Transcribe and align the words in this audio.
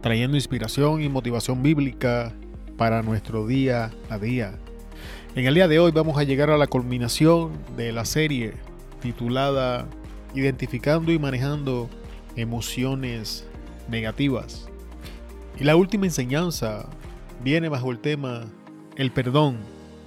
trayendo 0.00 0.36
inspiración 0.36 1.02
y 1.02 1.08
motivación 1.08 1.62
bíblica 1.62 2.32
para 2.76 3.02
nuestro 3.02 3.46
día 3.46 3.90
a 4.08 4.18
día. 4.18 4.58
En 5.34 5.46
el 5.46 5.54
día 5.54 5.68
de 5.68 5.78
hoy 5.78 5.92
vamos 5.92 6.18
a 6.18 6.24
llegar 6.24 6.50
a 6.50 6.58
la 6.58 6.66
culminación 6.66 7.52
de 7.76 7.92
la 7.92 8.04
serie 8.04 8.54
titulada 9.00 9.86
Identificando 10.34 11.10
y 11.10 11.18
manejando 11.18 11.90
emociones 12.36 13.46
negativas. 13.88 14.68
Y 15.58 15.64
la 15.64 15.76
última 15.76 16.06
enseñanza 16.06 16.88
viene 17.42 17.68
bajo 17.68 17.90
el 17.90 17.98
tema 17.98 18.46
el 18.96 19.10
perdón, 19.10 19.58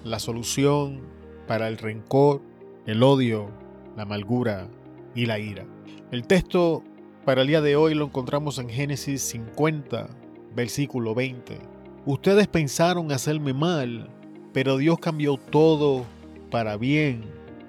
la 0.03 0.20
solución 0.20 1.01
para 1.48 1.67
el 1.67 1.77
rencor, 1.77 2.41
el 2.85 3.03
odio, 3.03 3.49
la 3.98 4.03
amargura 4.03 4.67
y 5.13 5.25
la 5.25 5.39
ira. 5.39 5.65
El 6.12 6.25
texto 6.25 6.84
para 7.26 7.41
el 7.41 7.48
día 7.48 7.62
de 7.62 7.76
hoy 7.76 7.94
lo 7.94 8.05
encontramos 8.05 8.59
en 8.59 8.70
Génesis 8.70 9.22
50, 9.22 10.09
versículo 10.55 11.16
20. 11.16 11.58
Ustedes 12.05 12.48
pensaron 12.48 13.12
hacerme 13.12 13.54
mal, 13.54 14.09
pero 14.52 14.77
Dios 14.77 14.99
cambió 14.99 15.38
todo 15.38 16.05
para 16.52 16.76
bien, 16.76 17.24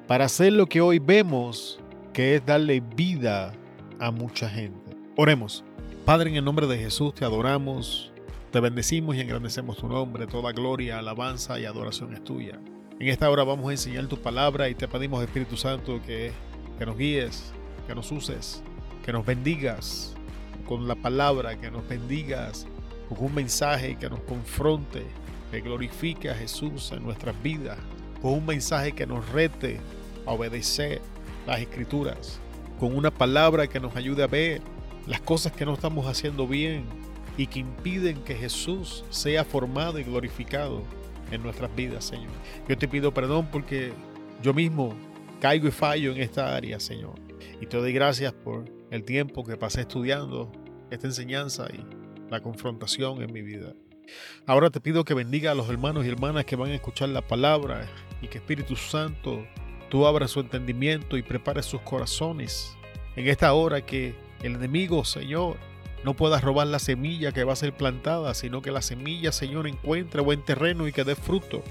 para 0.08 0.24
hacer 0.24 0.52
lo 0.52 0.66
que 0.66 0.80
hoy 0.80 0.98
vemos, 0.98 1.78
que 2.12 2.34
es 2.34 2.44
darle 2.44 2.80
vida 2.80 3.52
a 4.00 4.10
mucha 4.10 4.48
gente. 4.48 4.96
Oremos. 5.16 5.62
Padre, 6.04 6.30
en 6.30 6.36
el 6.36 6.44
nombre 6.44 6.66
de 6.66 6.76
Jesús 6.76 7.14
te 7.14 7.24
adoramos, 7.24 8.12
te 8.50 8.58
bendecimos 8.58 9.14
y 9.14 9.20
engrandecemos 9.20 9.76
tu 9.76 9.88
nombre. 9.88 10.26
Toda 10.26 10.52
gloria, 10.52 10.98
alabanza 10.98 11.60
y 11.60 11.64
adoración 11.64 12.12
es 12.12 12.24
tuya. 12.24 12.58
En 12.98 13.08
esta 13.08 13.30
hora 13.30 13.44
vamos 13.44 13.68
a 13.68 13.72
enseñar 13.72 14.06
tu 14.08 14.16
palabra 14.16 14.68
y 14.68 14.74
te 14.74 14.88
pedimos, 14.88 15.22
Espíritu 15.22 15.56
Santo, 15.56 16.00
que, 16.04 16.32
que 16.78 16.86
nos 16.86 16.98
guíes, 16.98 17.52
que 17.86 17.94
nos 17.94 18.10
uses 18.10 18.62
que 19.04 19.12
nos 19.12 19.26
bendigas 19.26 20.14
con 20.66 20.88
la 20.88 20.94
palabra, 20.94 21.60
que 21.60 21.70
nos 21.70 21.86
bendigas 21.86 22.66
con 23.08 23.26
un 23.26 23.34
mensaje 23.34 23.96
que 23.96 24.08
nos 24.08 24.20
confronte, 24.20 25.04
que 25.50 25.60
glorifique 25.60 26.30
a 26.30 26.34
Jesús 26.34 26.90
en 26.92 27.02
nuestras 27.02 27.40
vidas, 27.42 27.78
con 28.22 28.32
un 28.32 28.46
mensaje 28.46 28.92
que 28.92 29.06
nos 29.06 29.28
rete 29.28 29.78
a 30.26 30.32
obedecer 30.32 31.02
las 31.46 31.60
escrituras, 31.60 32.40
con 32.80 32.96
una 32.96 33.10
palabra 33.10 33.66
que 33.66 33.78
nos 33.78 33.94
ayude 33.94 34.22
a 34.22 34.26
ver 34.26 34.62
las 35.06 35.20
cosas 35.20 35.52
que 35.52 35.66
no 35.66 35.74
estamos 35.74 36.06
haciendo 36.06 36.48
bien 36.48 36.84
y 37.36 37.46
que 37.46 37.58
impiden 37.58 38.22
que 38.24 38.34
Jesús 38.34 39.04
sea 39.10 39.44
formado 39.44 39.98
y 39.98 40.04
glorificado 40.04 40.82
en 41.30 41.42
nuestras 41.42 41.74
vidas, 41.76 42.06
Señor. 42.06 42.30
Yo 42.66 42.78
te 42.78 42.88
pido 42.88 43.12
perdón 43.12 43.48
porque 43.52 43.92
yo 44.42 44.54
mismo 44.54 44.94
caigo 45.40 45.68
y 45.68 45.72
fallo 45.72 46.12
en 46.12 46.22
esta 46.22 46.56
área, 46.56 46.80
Señor. 46.80 47.23
Y 47.60 47.66
te 47.66 47.76
doy 47.76 47.92
gracias 47.92 48.32
por 48.32 48.64
el 48.90 49.04
tiempo 49.04 49.44
que 49.44 49.56
pasé 49.56 49.82
estudiando 49.82 50.52
esta 50.90 51.06
enseñanza 51.06 51.66
y 51.72 51.84
la 52.30 52.40
confrontación 52.40 53.22
en 53.22 53.32
mi 53.32 53.42
vida. 53.42 53.74
Ahora 54.46 54.70
te 54.70 54.80
pido 54.80 55.04
que 55.04 55.14
bendiga 55.14 55.52
a 55.52 55.54
los 55.54 55.68
hermanos 55.68 56.04
y 56.04 56.08
hermanas 56.08 56.44
que 56.44 56.56
van 56.56 56.70
a 56.70 56.74
escuchar 56.74 57.08
la 57.08 57.26
palabra 57.26 57.86
y 58.20 58.28
que 58.28 58.38
Espíritu 58.38 58.76
Santo 58.76 59.46
tú 59.88 60.06
abras 60.06 60.30
su 60.30 60.40
entendimiento 60.40 61.16
y 61.16 61.22
prepares 61.22 61.66
sus 61.66 61.80
corazones 61.80 62.76
en 63.16 63.28
esta 63.28 63.52
hora 63.52 63.86
que 63.86 64.14
el 64.42 64.56
enemigo, 64.56 65.04
Señor, 65.04 65.56
no 66.04 66.14
pueda 66.14 66.40
robar 66.40 66.66
la 66.66 66.78
semilla 66.78 67.32
que 67.32 67.44
va 67.44 67.54
a 67.54 67.56
ser 67.56 67.72
plantada, 67.72 68.34
sino 68.34 68.60
que 68.60 68.70
la 68.70 68.82
semilla, 68.82 69.32
Señor, 69.32 69.66
encuentre 69.66 70.20
buen 70.20 70.42
terreno 70.42 70.86
y 70.86 70.92
que 70.92 71.04
dé 71.04 71.14
fruto. 71.14 71.62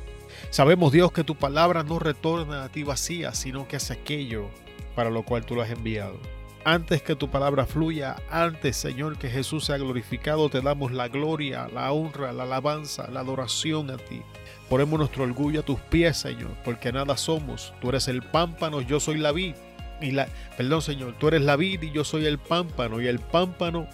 Sabemos, 0.49 0.91
Dios, 0.91 1.11
que 1.11 1.23
tu 1.23 1.35
palabra 1.35 1.83
no 1.83 1.99
retorna 1.99 2.63
a 2.63 2.69
ti 2.69 2.83
vacía, 2.83 3.33
sino 3.33 3.67
que 3.67 3.75
hace 3.75 3.93
aquello 3.93 4.49
para 4.95 5.09
lo 5.09 5.23
cual 5.23 5.45
tú 5.45 5.55
lo 5.55 5.61
has 5.61 5.69
enviado. 5.69 6.19
Antes 6.65 7.01
que 7.01 7.15
tu 7.15 7.29
palabra 7.29 7.65
fluya, 7.65 8.15
antes, 8.29 8.77
Señor, 8.77 9.17
que 9.17 9.29
Jesús 9.29 9.65
sea 9.65 9.77
glorificado, 9.77 10.49
te 10.49 10.61
damos 10.61 10.93
la 10.93 11.09
gloria, 11.09 11.67
la 11.73 11.91
honra, 11.91 12.31
la 12.31 12.43
alabanza, 12.43 13.09
la 13.11 13.19
adoración 13.19 13.91
a 13.91 13.97
ti. 13.97 14.21
Ponemos 14.69 14.97
nuestro 14.97 15.25
orgullo 15.25 15.59
a 15.59 15.65
tus 15.65 15.79
pies, 15.81 16.17
Señor, 16.17 16.51
porque 16.63 16.93
nada 16.93 17.17
somos. 17.17 17.73
Tú 17.81 17.89
eres 17.89 18.07
el 18.07 18.21
pámpano, 18.21 18.79
yo 18.79 19.01
soy 19.01 19.17
la 19.17 19.33
vid. 19.33 19.55
Y 19.99 20.11
la, 20.11 20.29
perdón, 20.55 20.81
Señor, 20.81 21.15
tú 21.19 21.27
eres 21.27 21.41
la 21.41 21.57
vid 21.57 21.81
y 21.81 21.91
yo 21.91 22.05
soy 22.05 22.25
el 22.25 22.39
pámpano. 22.39 23.01
Y 23.01 23.07
el 23.07 23.19
pámpano 23.19 23.87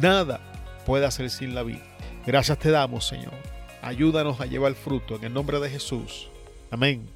nada 0.00 0.40
puede 0.86 1.06
hacer 1.06 1.28
sin 1.28 1.56
la 1.56 1.64
vid. 1.64 1.78
Gracias 2.24 2.58
te 2.58 2.70
damos, 2.70 3.04
Señor. 3.04 3.34
Ayúdanos 3.82 4.40
a 4.40 4.46
llevar 4.46 4.74
fruto 4.74 5.16
en 5.16 5.24
el 5.24 5.34
nombre 5.34 5.58
de 5.58 5.70
Jesús. 5.70 6.28
Amén. 6.70 7.08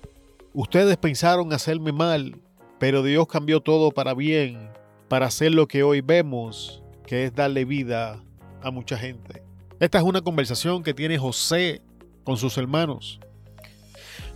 Ustedes 0.52 0.96
pensaron 0.96 1.52
hacerme 1.52 1.92
mal, 1.92 2.36
pero 2.80 3.02
Dios 3.02 3.28
cambió 3.28 3.60
todo 3.60 3.92
para 3.92 4.14
bien 4.14 4.70
para 5.06 5.26
hacer 5.26 5.52
lo 5.52 5.68
que 5.68 5.82
hoy 5.82 6.00
vemos, 6.00 6.82
que 7.06 7.26
es 7.26 7.34
darle 7.34 7.64
vida 7.64 8.24
a 8.62 8.70
mucha 8.70 8.96
gente. 8.96 9.42
Esta 9.78 9.98
es 9.98 10.04
una 10.04 10.22
conversación 10.22 10.82
que 10.82 10.94
tiene 10.94 11.18
José 11.18 11.82
con 12.24 12.38
sus 12.38 12.56
hermanos. 12.56 13.20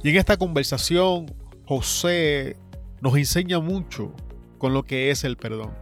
Y 0.02 0.10
en 0.10 0.16
esta 0.16 0.36
conversación 0.36 1.34
José 1.64 2.56
nos 3.00 3.16
enseña 3.16 3.60
mucho 3.60 4.12
con 4.58 4.74
lo 4.74 4.82
que 4.82 5.10
es 5.10 5.24
el 5.24 5.36
perdón. 5.36 5.72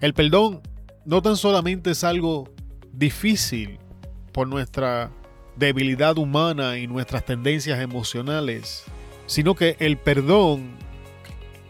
El 0.00 0.14
perdón 0.14 0.62
no 1.04 1.20
tan 1.20 1.36
solamente 1.36 1.90
es 1.90 2.02
algo 2.02 2.48
difícil 2.92 3.78
por 4.32 4.48
nuestra 4.48 5.10
debilidad 5.56 6.16
humana 6.16 6.78
y 6.78 6.86
nuestras 6.86 7.26
tendencias 7.26 7.78
emocionales, 7.78 8.84
sino 9.26 9.54
que 9.54 9.76
el 9.80 9.98
perdón 9.98 10.79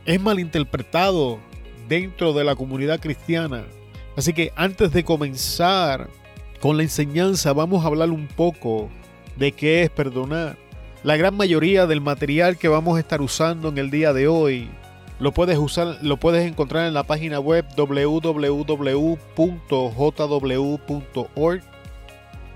es 0.04 0.20
malinterpretado 0.20 1.38
dentro 1.88 2.32
de 2.32 2.44
la 2.44 2.54
comunidad 2.54 3.00
cristiana. 3.00 3.64
Así 4.16 4.32
que 4.32 4.52
antes 4.56 4.92
de 4.92 5.04
comenzar 5.04 6.08
con 6.60 6.76
la 6.76 6.82
enseñanza, 6.82 7.52
vamos 7.52 7.84
a 7.84 7.88
hablar 7.88 8.10
un 8.10 8.26
poco 8.26 8.88
de 9.36 9.52
qué 9.52 9.82
es 9.82 9.90
perdonar. 9.90 10.56
La 11.02 11.16
gran 11.16 11.34
mayoría 11.36 11.86
del 11.86 12.00
material 12.00 12.58
que 12.58 12.68
vamos 12.68 12.96
a 12.96 13.00
estar 13.00 13.22
usando 13.22 13.68
en 13.68 13.78
el 13.78 13.90
día 13.90 14.12
de 14.12 14.28
hoy 14.28 14.68
lo 15.20 15.32
puedes 15.32 15.58
usar, 15.58 15.98
lo 16.00 16.16
puedes 16.16 16.46
encontrar 16.46 16.86
en 16.86 16.94
la 16.94 17.02
página 17.02 17.38
web 17.40 17.66
www.jw.org. 17.76 18.42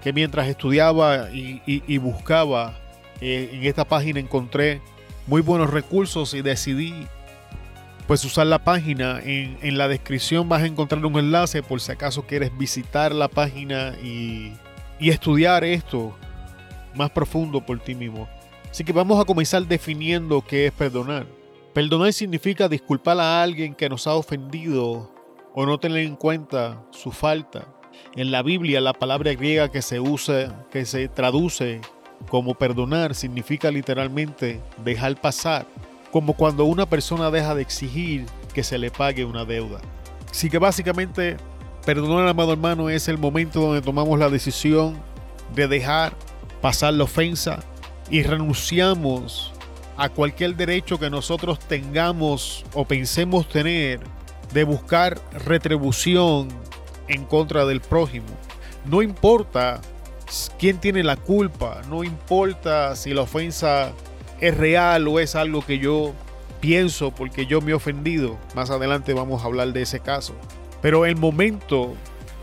Que 0.03 0.12
mientras 0.12 0.49
estudiaba 0.49 1.28
y, 1.31 1.99
buscaba 1.99 2.75
eh, 3.21 3.50
en 3.53 3.65
esta 3.65 3.84
página 3.87 4.19
encontré 4.21 4.81
muy 5.27 5.41
buenos 5.41 5.71
recursos 5.71 6.34
y 6.34 6.43
decidí 6.43 7.06
pues 8.06 8.25
usar 8.25 8.47
la 8.47 8.62
página. 8.62 9.20
En, 9.22 9.59
en, 9.62 9.78
la 9.78 9.88
descripción 9.88 10.48
vas 10.48 10.62
a 10.62 10.66
encontrar 10.66 11.04
un 11.04 11.19
enlace 11.19 11.62
por 11.62 11.81
si 11.81 11.92
acaso 11.92 12.26
quieres 12.26 12.56
visitar 12.56 13.12
la 13.12 13.28
página 13.28 13.94
y, 14.03 14.53
y 14.98 15.10
estudiar 15.10 15.65
esto 15.65 16.16
más 16.94 17.10
profundo 17.10 17.65
por 17.65 17.81
ti 17.81 17.94
mismo. 17.94 18.28
Así 18.70 18.84
que 18.84 18.92
vamos 18.92 19.20
a 19.20 19.25
comenzar 19.25 19.66
definiendo 19.66 20.42
qué 20.42 20.66
es 20.66 20.72
perdonar. 20.72 21.26
Perdonar 21.72 22.12
significa 22.12 22.69
disculpar 22.69 23.19
a 23.19 23.42
alguien 23.42 23.75
que 23.75 23.88
nos 23.88 24.06
ha 24.06 24.15
ofendido 24.15 25.10
o 25.54 25.66
no 25.66 25.78
tener 25.78 25.98
en 25.98 26.16
cuenta 26.16 26.84
su 26.91 27.10
falta. 27.10 27.66
En 28.16 28.31
la 28.31 28.42
Biblia 28.42 28.81
la 28.81 28.92
palabra 28.92 29.32
griega 29.34 29.71
que 29.71 29.82
se 29.82 30.00
usa, 30.00 30.66
que 30.71 30.84
se 30.84 31.09
traduce 31.09 31.80
como 32.28 32.54
perdonar 32.54 33.15
significa 33.15 33.71
literalmente 33.71 34.60
dejar 34.84 35.21
pasar 35.21 35.66
como 36.15 36.34
cuando 36.34 36.65
una 36.65 36.87
persona 36.87 37.28
deja 37.28 37.57
de 37.57 37.63
exigir 37.63 38.27
que 38.53 38.63
se 38.63 38.78
le 38.78 38.93
pague 38.93 39.25
una 39.25 39.45
deuda. 39.45 39.81
Así 40.31 40.49
que 40.49 40.59
básicamente, 40.59 41.39
perdonar, 41.84 42.28
amado 42.28 42.53
hermano, 42.53 42.89
es 42.89 43.09
el 43.09 43.19
momento 43.19 43.61
donde 43.61 43.83
tomamos 43.83 44.16
la 44.16 44.31
decisión 44.31 44.97
de 45.57 45.66
dejar 45.66 46.15
pasar 46.61 46.95
la 46.95 47.03
ofensa 47.03 47.65
y 48.11 48.22
renunciamos 48.22 49.53
a 49.97 50.09
cualquier 50.09 50.55
derecho 50.55 51.01
que 51.01 51.11
nosotros 51.11 51.59
tengamos 51.59 52.65
o 52.75 52.84
pensemos 52.84 53.49
tener 53.49 53.99
de 54.53 54.63
buscar 54.63 55.21
retribución 55.45 56.47
en 57.09 57.25
contra 57.25 57.67
del 57.67 57.81
prójimo. 57.81 58.28
No 58.84 59.03
importa 59.03 59.81
quién 60.60 60.78
tiene 60.78 61.03
la 61.03 61.17
culpa, 61.17 61.81
no 61.89 62.05
importa 62.05 62.95
si 62.95 63.13
la 63.13 63.22
ofensa 63.22 63.93
es 64.49 64.57
real 64.57 65.09
o 65.09 65.21
es 65.21 65.35
algo 65.35 65.65
que 65.65 65.79
yo 65.79 66.13
pienso 66.61 67.11
porque 67.11 67.47
yo 67.47 67.61
me 67.61 67.73
he 67.73 67.75
ofendido. 67.75 68.39
Más 68.55 68.71
adelante 68.71 69.15
vamos 69.15 69.43
a 69.43 69.47
hablar 69.47 69.73
de 69.73 69.83
ese 69.83 70.01
caso. 70.01 70.35
Pero 70.83 71.07
el 71.07 71.17
momento 71.17 71.95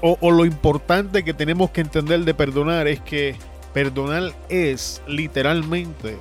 o, 0.01 0.31
lo 0.31 0.45
importante 0.45 1.23
que 1.23 1.33
tenemos 1.33 1.69
que 1.69 1.81
entender 1.81 2.25
de 2.25 2.33
perdonar 2.33 2.87
es 2.87 2.99
que 3.01 3.35
perdonar 3.71 4.33
es 4.49 5.01
literalmente 5.07 6.17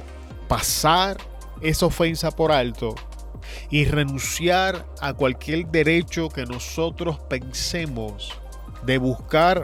pasar 0.49 1.17
esa 1.63 1.87
ofensa 1.87 2.31
por 2.31 2.53
alto 2.53 2.95
y 3.71 3.87
renunciar 3.87 4.87
a 5.01 5.15
cualquier 5.15 5.67
derecho 5.67 6.29
que 6.29 6.45
nosotros 6.45 7.19
pensemos 7.21 8.39
de 8.85 8.99
buscar 8.99 9.63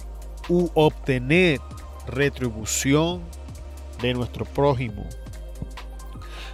u 0.48 0.70
obtener 0.74 1.60
retribución 2.06 3.20
de 4.00 4.14
nuestro 4.14 4.46
prójimo. 4.46 5.06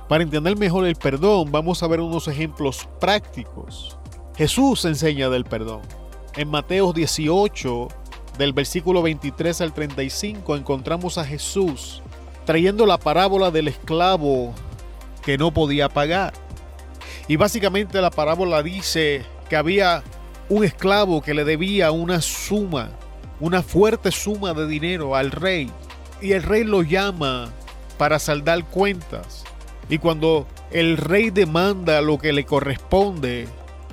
Para 0.08 0.22
entender 0.22 0.56
mejor 0.56 0.87
el 0.87 0.96
perdón, 0.96 1.50
vamos 1.50 1.82
a 1.82 1.87
ver 1.87 2.00
unos 2.00 2.28
ejemplos 2.28 2.88
prácticos. 3.00 3.96
Jesús 4.37 4.84
enseña 4.84 5.28
del 5.28 5.44
perdón. 5.44 5.82
En 6.37 6.49
Mateo 6.49 6.93
18, 6.93 7.88
del 8.38 8.52
versículo 8.52 9.02
23 9.02 9.60
al 9.60 9.72
35, 9.72 10.56
encontramos 10.56 11.19
a 11.19 11.25
Jesús 11.25 12.02
trayendo 12.44 12.87
la 12.87 12.99
parábola 12.99 13.50
del 13.50 13.69
esclavo 13.69 14.52
que 15.25 15.38
no 15.38 15.52
podía 15.52 15.88
pagar. 15.88 16.32
Y 17.28 17.37
básicamente 17.37 18.00
la 18.00 18.10
parábola 18.10 18.62
dice 18.62 19.25
que 19.49 19.56
había 19.56 20.02
un 20.49 20.64
esclavo 20.64 21.22
que 21.22 21.34
le 21.34 21.44
debía 21.44 21.93
una 21.93 22.20
suma, 22.20 22.90
una 23.40 23.62
fuerte 23.62 24.10
suma 24.10 24.54
de 24.54 24.66
dinero 24.66 25.14
al 25.14 25.31
rey. 25.31 25.70
Y 26.20 26.32
el 26.32 26.43
rey 26.43 26.64
lo 26.64 26.82
llama 26.82 27.50
para 27.99 28.19
saldar 28.19 28.64
cuentas. 28.64 29.41
Y 29.88 29.99
cuando 29.99 30.46
el 30.70 30.96
rey 30.96 31.31
demanda 31.31 32.00
lo 32.00 32.19
que 32.19 32.32
le 32.32 32.44
corresponde, 32.44 33.46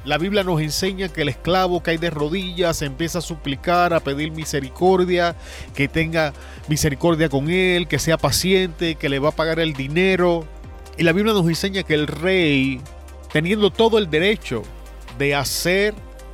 la 0.05 0.17
Biblia 0.17 0.43
nos 0.43 0.61
enseña 0.61 1.09
que 1.09 1.23
el 1.23 1.29
esclavo 1.29 1.83
cae 1.83 1.97
de 1.97 2.09
rodillas, 2.09 2.81
empieza 2.81 3.19
a 3.19 3.21
suplicar, 3.21 3.93
a 3.93 3.99
pedir 3.99 4.31
misericordia, 4.31 5.35
que 5.75 5.87
tenga 5.87 6.33
misericordia 6.67 7.29
con 7.29 7.49
él, 7.49 7.87
que 7.87 7.99
sea 7.99 8.17
paciente, 8.17 8.95
que 8.95 9.09
le 9.09 9.19
va 9.19 9.29
a 9.29 9.35
pagar 9.35 9.59
el 9.59 9.73
dinero. 9.73 10.45
Y 10.97 11.03
la 11.03 11.11
Biblia 11.11 11.33
nos 11.33 11.47
enseña 11.47 11.83
que 11.83 11.95
el 11.95 12.07
rey, 12.07 12.81
teniendo 13.31 13.71
todo 13.71 13.97
el 13.97 14.09
derecho 14.09 14.63
de 15.17 15.35
hacer 15.35 15.93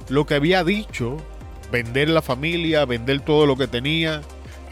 lo 0.09 0.25
que 0.25 0.35
había 0.35 0.63
dicho, 0.63 1.17
vender 1.71 2.09
la 2.09 2.21
familia, 2.21 2.85
vender 2.85 3.21
todo 3.21 3.47
lo 3.47 3.57
que 3.57 3.67
tenía, 3.67 4.21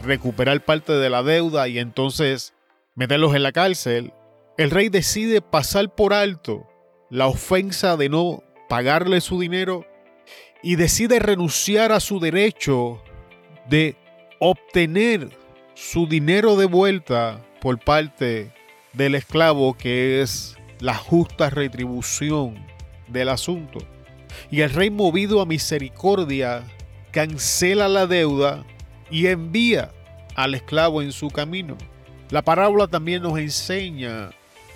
recuperar 0.04 0.64
parte 0.64 0.92
de 0.92 1.10
la 1.10 1.22
deuda 1.22 1.66
y 1.66 1.78
entonces 1.78 2.54
meterlos 2.94 3.34
en 3.34 3.42
la 3.42 3.52
cárcel, 3.52 4.12
el 4.56 4.70
rey 4.70 4.88
decide 4.88 5.40
pasar 5.40 5.94
por 5.94 6.12
alto 6.12 6.66
la 7.10 7.26
ofensa 7.26 7.96
de 7.96 8.08
no 8.08 8.42
pagarle 8.68 9.20
su 9.20 9.40
dinero 9.40 9.84
y 10.62 10.76
decide 10.76 11.18
renunciar 11.18 11.92
a 11.92 12.00
su 12.00 12.20
derecho 12.20 13.02
de 13.68 13.96
obtener 14.38 15.30
su 15.74 16.06
dinero 16.06 16.56
de 16.56 16.66
vuelta 16.66 17.40
por 17.60 17.78
parte 17.78 18.52
del 18.92 19.16
esclavo, 19.16 19.74
que 19.74 20.22
es 20.22 20.56
la 20.80 20.94
justa 20.94 21.50
retribución 21.50 22.64
del 23.08 23.30
asunto. 23.30 23.78
Y 24.50 24.60
el 24.60 24.70
rey 24.70 24.90
movido 24.90 25.40
a 25.40 25.46
misericordia 25.46 26.62
cancela 27.10 27.88
la 27.88 28.06
deuda 28.06 28.64
y 29.10 29.26
envía 29.26 29.90
al 30.36 30.54
esclavo 30.54 31.02
en 31.02 31.12
su 31.12 31.28
camino. 31.28 31.76
La 32.30 32.42
parábola 32.42 32.86
también 32.86 33.22
nos 33.22 33.38
enseña 33.38 34.30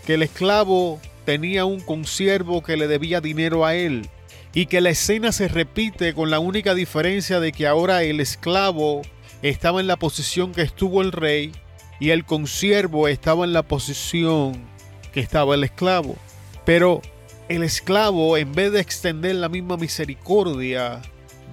que 0.08 0.14
el 0.14 0.22
esclavo 0.22 1.02
tenía 1.26 1.66
un 1.66 1.80
consiervo 1.80 2.62
que 2.62 2.78
le 2.78 2.88
debía 2.88 3.20
dinero 3.20 3.66
a 3.66 3.74
él 3.74 4.08
y 4.54 4.64
que 4.64 4.80
la 4.80 4.88
escena 4.88 5.32
se 5.32 5.48
repite 5.48 6.14
con 6.14 6.30
la 6.30 6.38
única 6.38 6.74
diferencia 6.74 7.40
de 7.40 7.52
que 7.52 7.66
ahora 7.66 8.02
el 8.02 8.20
esclavo 8.20 9.02
estaba 9.42 9.80
en 9.80 9.86
la 9.86 9.98
posición 9.98 10.52
que 10.52 10.62
estuvo 10.62 11.02
el 11.02 11.12
rey 11.12 11.52
y 12.00 12.08
el 12.08 12.24
consiervo 12.24 13.06
estaba 13.06 13.44
en 13.44 13.52
la 13.52 13.64
posición 13.64 14.54
que 15.12 15.20
estaba 15.20 15.56
el 15.56 15.64
esclavo. 15.64 16.16
Pero 16.64 17.02
el 17.50 17.62
esclavo, 17.62 18.38
en 18.38 18.54
vez 18.54 18.72
de 18.72 18.80
extender 18.80 19.34
la 19.34 19.50
misma 19.50 19.76
misericordia, 19.76 21.02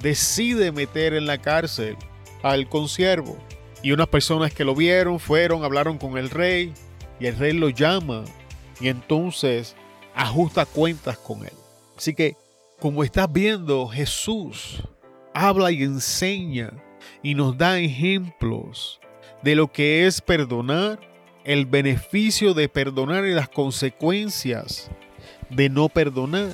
decide 0.02 0.72
meter 0.72 1.14
en 1.14 1.26
la 1.26 1.42
cárcel 1.42 1.98
al 2.42 2.70
consiervo. 2.70 3.38
Y 3.84 3.92
unas 3.92 4.08
personas 4.08 4.54
que 4.54 4.64
lo 4.64 4.76
vieron 4.76 5.20
fueron, 5.20 5.66
hablaron 5.66 5.98
con 5.98 6.18
el 6.18 6.30
rey 6.30 6.74
y 7.20 7.26
el 7.26 7.36
rey 7.38 7.52
lo 7.52 7.68
llama 7.68 8.24
y 8.80 8.90
entonces 8.90 9.76
ajusta 10.16 10.66
cuentas 10.66 11.18
con 11.18 11.44
él. 11.44 11.54
Así 11.98 12.14
que, 12.14 12.36
como 12.80 13.04
estás 13.04 13.32
viendo, 13.32 13.88
Jesús 13.88 14.84
habla 15.34 15.72
y 15.72 15.84
enseña 15.84 16.72
y 17.22 17.36
nos 17.36 17.58
da 17.58 17.80
ejemplos 17.80 19.00
de 19.44 19.56
lo 19.56 19.72
que 19.72 20.08
es 20.08 20.22
perdonar, 20.22 21.00
el 21.44 21.66
beneficio 21.66 22.54
de 22.54 22.68
perdonar 22.68 23.26
y 23.26 23.34
las 23.34 23.50
consecuencias 23.50 24.90
de 25.50 25.70
no 25.70 25.90
perdonar. 25.90 26.54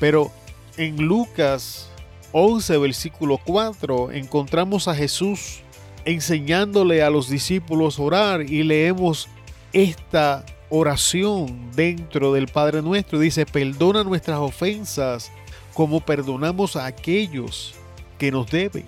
Pero 0.00 0.32
en 0.76 0.96
Lucas 1.06 1.88
11, 2.32 2.78
versículo 2.78 3.38
4, 3.44 4.12
encontramos 4.12 4.88
a 4.88 4.94
Jesús 4.94 5.60
enseñándole 6.04 7.02
a 7.02 7.10
los 7.10 7.28
discípulos 7.28 7.98
a 7.98 8.02
orar 8.02 8.42
y 8.42 8.62
leemos 8.64 9.28
esta 9.72 10.44
oración 10.74 11.70
dentro 11.76 12.32
del 12.32 12.48
Padre 12.48 12.80
Nuestro. 12.80 13.18
Dice, 13.18 13.44
perdona 13.44 14.04
nuestras 14.04 14.38
ofensas 14.38 15.30
como 15.74 16.00
perdonamos 16.00 16.76
a 16.76 16.86
aquellos 16.86 17.74
que 18.18 18.32
nos 18.32 18.50
deben. 18.50 18.86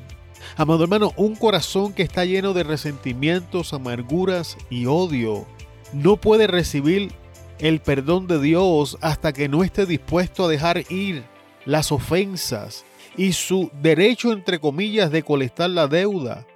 Amado 0.57 0.85
hermano, 0.85 1.13
un 1.17 1.37
corazón 1.37 1.93
que 1.93 2.03
está 2.03 2.25
lleno 2.25 2.55
de 2.55 2.63
resentimientos, 2.65 3.75
amarguras 3.75 4.57
y 4.71 4.87
odio 4.87 5.47
no 5.93 6.17
puede 6.17 6.47
recibir 6.47 7.13
el 7.59 7.81
perdón 7.81 8.27
de 8.27 8.41
Dios 8.41 8.99
hasta 9.01 9.33
que 9.33 9.49
no 9.49 9.63
esté 9.63 9.87
dispuesto 9.87 10.45
a 10.45 10.49
dejar 10.49 10.91
ir 10.91 11.25
las 11.67 11.93
ofensas 11.93 12.85
y 13.17 13.33
su 13.33 13.71
derecho, 13.81 14.33
entre 14.33 14.59
comillas, 14.59 15.11
de 15.11 15.23
colectar 15.23 15.71
la 15.71 15.87
deuda. 15.87 16.47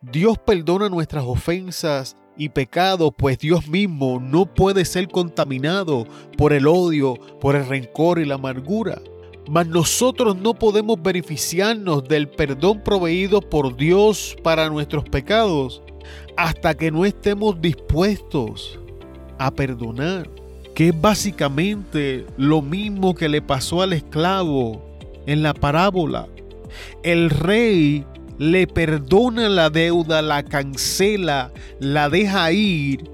Dios 0.00 0.38
perdona 0.38 0.88
nuestras 0.88 1.24
ofensas 1.24 2.16
y 2.40 2.48
pecados, 2.48 3.12
pues 3.18 3.38
Dios 3.38 3.68
mismo 3.68 4.18
no 4.18 4.46
puede 4.46 4.86
ser 4.86 5.08
contaminado 5.08 6.06
por 6.38 6.54
el 6.54 6.66
odio, 6.66 7.16
por 7.38 7.54
el 7.54 7.66
rencor 7.66 8.18
y 8.18 8.24
la 8.24 8.36
amargura. 8.36 8.98
Mas 9.46 9.66
nosotros 9.66 10.38
no 10.38 10.54
podemos 10.54 11.02
beneficiarnos 11.02 12.02
del 12.08 12.28
perdón 12.28 12.82
proveído 12.82 13.42
por 13.42 13.76
Dios 13.76 14.38
para 14.42 14.70
nuestros 14.70 15.04
pecados 15.04 15.82
hasta 16.38 16.74
que 16.74 16.90
no 16.90 17.04
estemos 17.04 17.60
dispuestos 17.60 18.78
a 19.38 19.50
perdonar, 19.50 20.30
que 20.74 20.88
es 20.88 20.98
básicamente 20.98 22.24
lo 22.38 22.62
mismo 22.62 23.14
que 23.14 23.28
le 23.28 23.42
pasó 23.42 23.82
al 23.82 23.92
esclavo 23.92 24.82
en 25.26 25.42
la 25.42 25.52
parábola. 25.52 26.26
El 27.02 27.28
rey 27.28 28.06
le 28.40 28.66
perdona 28.66 29.50
la 29.50 29.68
deuda, 29.68 30.22
la 30.22 30.42
cancela, 30.42 31.52
la 31.78 32.08
deja 32.08 32.50
ir, 32.50 33.04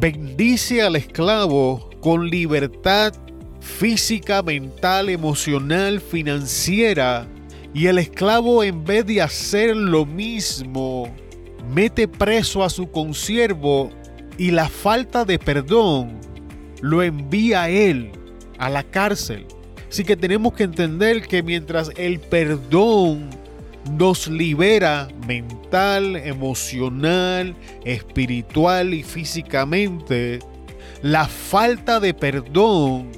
bendice 0.00 0.80
al 0.80 0.96
esclavo 0.96 1.90
con 2.00 2.30
libertad 2.30 3.12
física, 3.60 4.42
mental, 4.42 5.10
emocional, 5.10 6.00
financiera, 6.00 7.28
y 7.74 7.88
el 7.88 7.98
esclavo 7.98 8.64
en 8.64 8.82
vez 8.82 9.04
de 9.04 9.20
hacer 9.20 9.76
lo 9.76 10.06
mismo, 10.06 11.14
mete 11.74 12.08
preso 12.08 12.64
a 12.64 12.70
su 12.70 12.90
consiervo 12.90 13.90
y 14.38 14.50
la 14.50 14.70
falta 14.70 15.26
de 15.26 15.38
perdón 15.38 16.18
lo 16.80 17.02
envía 17.02 17.64
a 17.64 17.68
él 17.68 18.12
a 18.56 18.70
la 18.70 18.82
cárcel. 18.82 19.44
Así 19.90 20.04
que 20.04 20.16
tenemos 20.16 20.54
que 20.54 20.62
entender 20.62 21.20
que 21.28 21.42
mientras 21.42 21.92
el 21.98 22.18
perdón 22.18 23.39
nos 23.96 24.28
libera 24.28 25.08
mental, 25.26 26.16
emocional, 26.16 27.54
espiritual 27.84 28.94
y 28.94 29.02
físicamente, 29.02 30.38
la 31.02 31.26
falta 31.26 32.00
de 32.00 32.14
perdón 32.14 33.10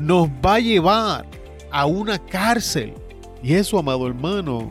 nos 0.00 0.28
va 0.28 0.54
a 0.54 0.60
llevar 0.60 1.26
a 1.70 1.86
una 1.86 2.18
cárcel. 2.18 2.94
Y 3.42 3.54
eso, 3.54 3.78
amado 3.78 4.06
hermano, 4.06 4.70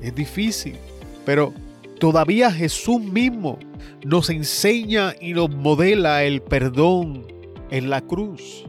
es 0.00 0.14
difícil. 0.14 0.76
Pero 1.24 1.52
todavía 1.98 2.50
Jesús 2.50 3.00
mismo 3.00 3.58
nos 4.04 4.30
enseña 4.30 5.14
y 5.20 5.32
nos 5.32 5.50
modela 5.50 6.22
el 6.24 6.42
perdón 6.42 7.26
en 7.70 7.90
la 7.90 8.00
cruz. 8.00 8.64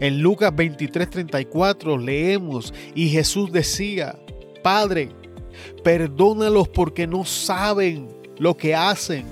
En 0.00 0.20
Lucas 0.20 0.52
23:34 0.54 1.98
leemos 1.98 2.72
y 2.94 3.08
Jesús 3.08 3.50
decía, 3.50 4.16
Padre, 4.62 5.10
perdónalos 5.82 6.68
porque 6.68 7.06
no 7.06 7.24
saben 7.24 8.08
lo 8.38 8.56
que 8.56 8.74
hacen. 8.74 9.24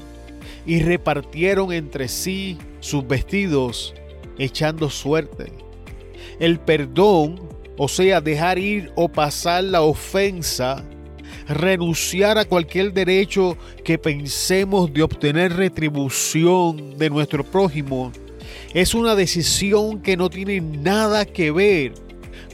Y 0.64 0.80
repartieron 0.82 1.72
entre 1.72 2.08
sí 2.08 2.58
sus 2.80 3.06
vestidos 3.06 3.94
echando 4.38 4.90
suerte. 4.90 5.52
El 6.40 6.58
perdón, 6.58 7.40
o 7.76 7.88
sea, 7.88 8.20
dejar 8.20 8.58
ir 8.58 8.90
o 8.96 9.08
pasar 9.08 9.64
la 9.64 9.82
ofensa, 9.82 10.84
renunciar 11.48 12.38
a 12.38 12.44
cualquier 12.44 12.92
derecho 12.92 13.56
que 13.84 13.98
pensemos 13.98 14.92
de 14.92 15.02
obtener 15.02 15.52
retribución 15.54 16.98
de 16.98 17.10
nuestro 17.10 17.44
prójimo 17.44 18.12
es 18.74 18.94
una 18.94 19.14
decisión 19.14 20.02
que 20.02 20.16
no 20.16 20.28
tiene 20.28 20.60
nada 20.60 21.24
que 21.24 21.50
ver 21.50 21.94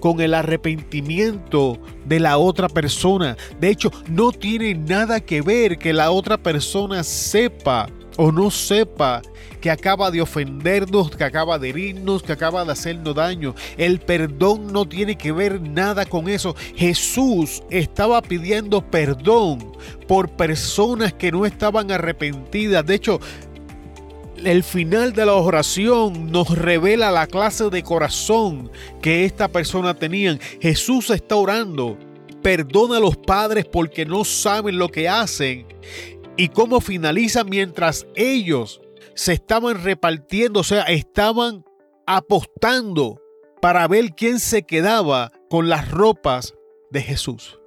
con 0.03 0.21
el 0.21 0.35
arrepentimiento 0.35 1.79
de 2.05 2.19
la 2.19 2.37
otra 2.37 2.69
persona. 2.69 3.37
De 3.61 3.69
hecho, 3.69 3.93
no 4.09 4.33
tiene 4.33 4.75
nada 4.75 5.21
que 5.21 5.43
ver 5.43 5.79
que 5.79 5.93
la 5.93 6.11
otra 6.11 6.37
persona 6.37 7.05
sepa 7.05 7.89
o 8.17 8.33
no 8.33 8.51
sepa 8.51 9.23
que 9.61 9.71
acaba 9.71 10.11
de 10.11 10.21
ofendernos, 10.21 11.13
que 11.13 11.23
acaba 11.23 11.57
de 11.57 11.69
herirnos, 11.69 12.25
que 12.25 12.33
acaba 12.33 12.65
de 12.65 12.73
hacernos 12.73 13.15
daño. 13.15 13.55
El 13.77 14.01
perdón 14.01 14.73
no 14.73 14.89
tiene 14.89 15.17
que 15.17 15.31
ver 15.31 15.61
nada 15.61 16.05
con 16.05 16.29
eso. 16.29 16.57
Jesús 16.75 17.63
estaba 17.71 18.21
pidiendo 18.23 18.85
perdón 18.85 19.73
por 20.09 20.31
personas 20.31 21.13
que 21.13 21.31
no 21.31 21.47
estaban 21.47 21.93
arrepentidas. 21.93 22.85
De 22.85 22.97
hecho, 22.97 23.21
el 24.45 24.63
final 24.63 25.13
de 25.13 25.27
la 25.27 25.35
oración 25.35 26.31
nos 26.31 26.57
revela 26.57 27.11
la 27.11 27.27
clase 27.27 27.71
de 27.71 27.83
corazón 27.83 28.71
que 29.01 29.25
esta 29.25 29.49
persona 29.49 29.95
tenía. 29.95 30.39
Jesús 30.61 31.11
está 31.11 31.37
orando. 31.37 31.99
Perdona 32.43 32.97
a 32.97 33.01
los 33.01 33.17
padres 33.17 33.65
porque 33.67 34.05
no 34.05 34.25
saben 34.25 34.79
lo 34.79 34.89
que 34.89 35.09
hacen. 35.09 35.67
Y 36.37 36.49
cómo 36.49 36.81
finaliza 36.81 37.45
mientras 37.45 38.07
ellos 38.15 38.81
se 39.15 39.35
estaban 39.35 39.83
repartiendo, 39.83 40.61
o 40.61 40.65
sea, 40.65 40.83
estaban 40.85 41.65
apostando 42.07 43.21
para 43.61 43.87
ver 43.87 44.15
quién 44.17 44.41
se 44.41 44.63
quedaba 44.63 45.31
con 45.49 45.69
las 45.69 45.91
ropas 45.91 46.55
de 46.91 47.03
Jesús. 47.03 47.61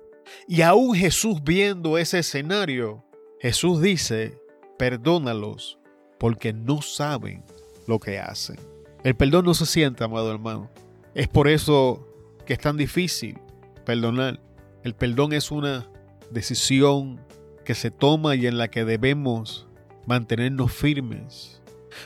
Y 0.48 0.62
aún 0.62 0.96
Jesús 0.96 1.44
viendo 1.44 1.98
ese 1.98 2.20
escenario, 2.20 3.05
Jesús 3.39 3.82
dice, 3.82 4.38
perdónalos 4.77 5.77
porque 6.18 6.54
no 6.54 6.82
saben 6.82 7.44
lo 7.88 8.00
que 8.00 8.20
hacen. 8.20 8.58
El 9.04 9.16
perdón 9.16 9.46
no 9.46 9.54
se 9.54 9.66
siente, 9.66 10.04
amado 10.04 10.32
hermano. 10.32 10.70
Es 11.14 11.28
por 11.28 11.48
eso 11.48 12.08
que 12.46 12.54
es 12.54 12.60
tan 12.60 12.78
difícil 12.78 13.40
perdonar. 13.86 14.40
El 14.84 14.96
perdón 14.96 15.34
es 15.34 15.52
una 15.52 15.88
decisión 16.32 17.20
que 17.64 17.76
se 17.76 17.92
toma 17.92 18.36
y 18.36 18.48
en 18.48 18.58
la 18.58 18.70
que 18.70 18.86
debemos 18.86 19.68
mantenernos 20.06 20.72
firmes. 20.72 21.62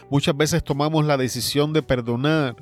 Muchas 0.10 0.36
veces 0.36 0.64
tomamos 0.64 1.06
la 1.06 1.18
decisión 1.18 1.74
de 1.74 1.82
perdonar 1.82 2.56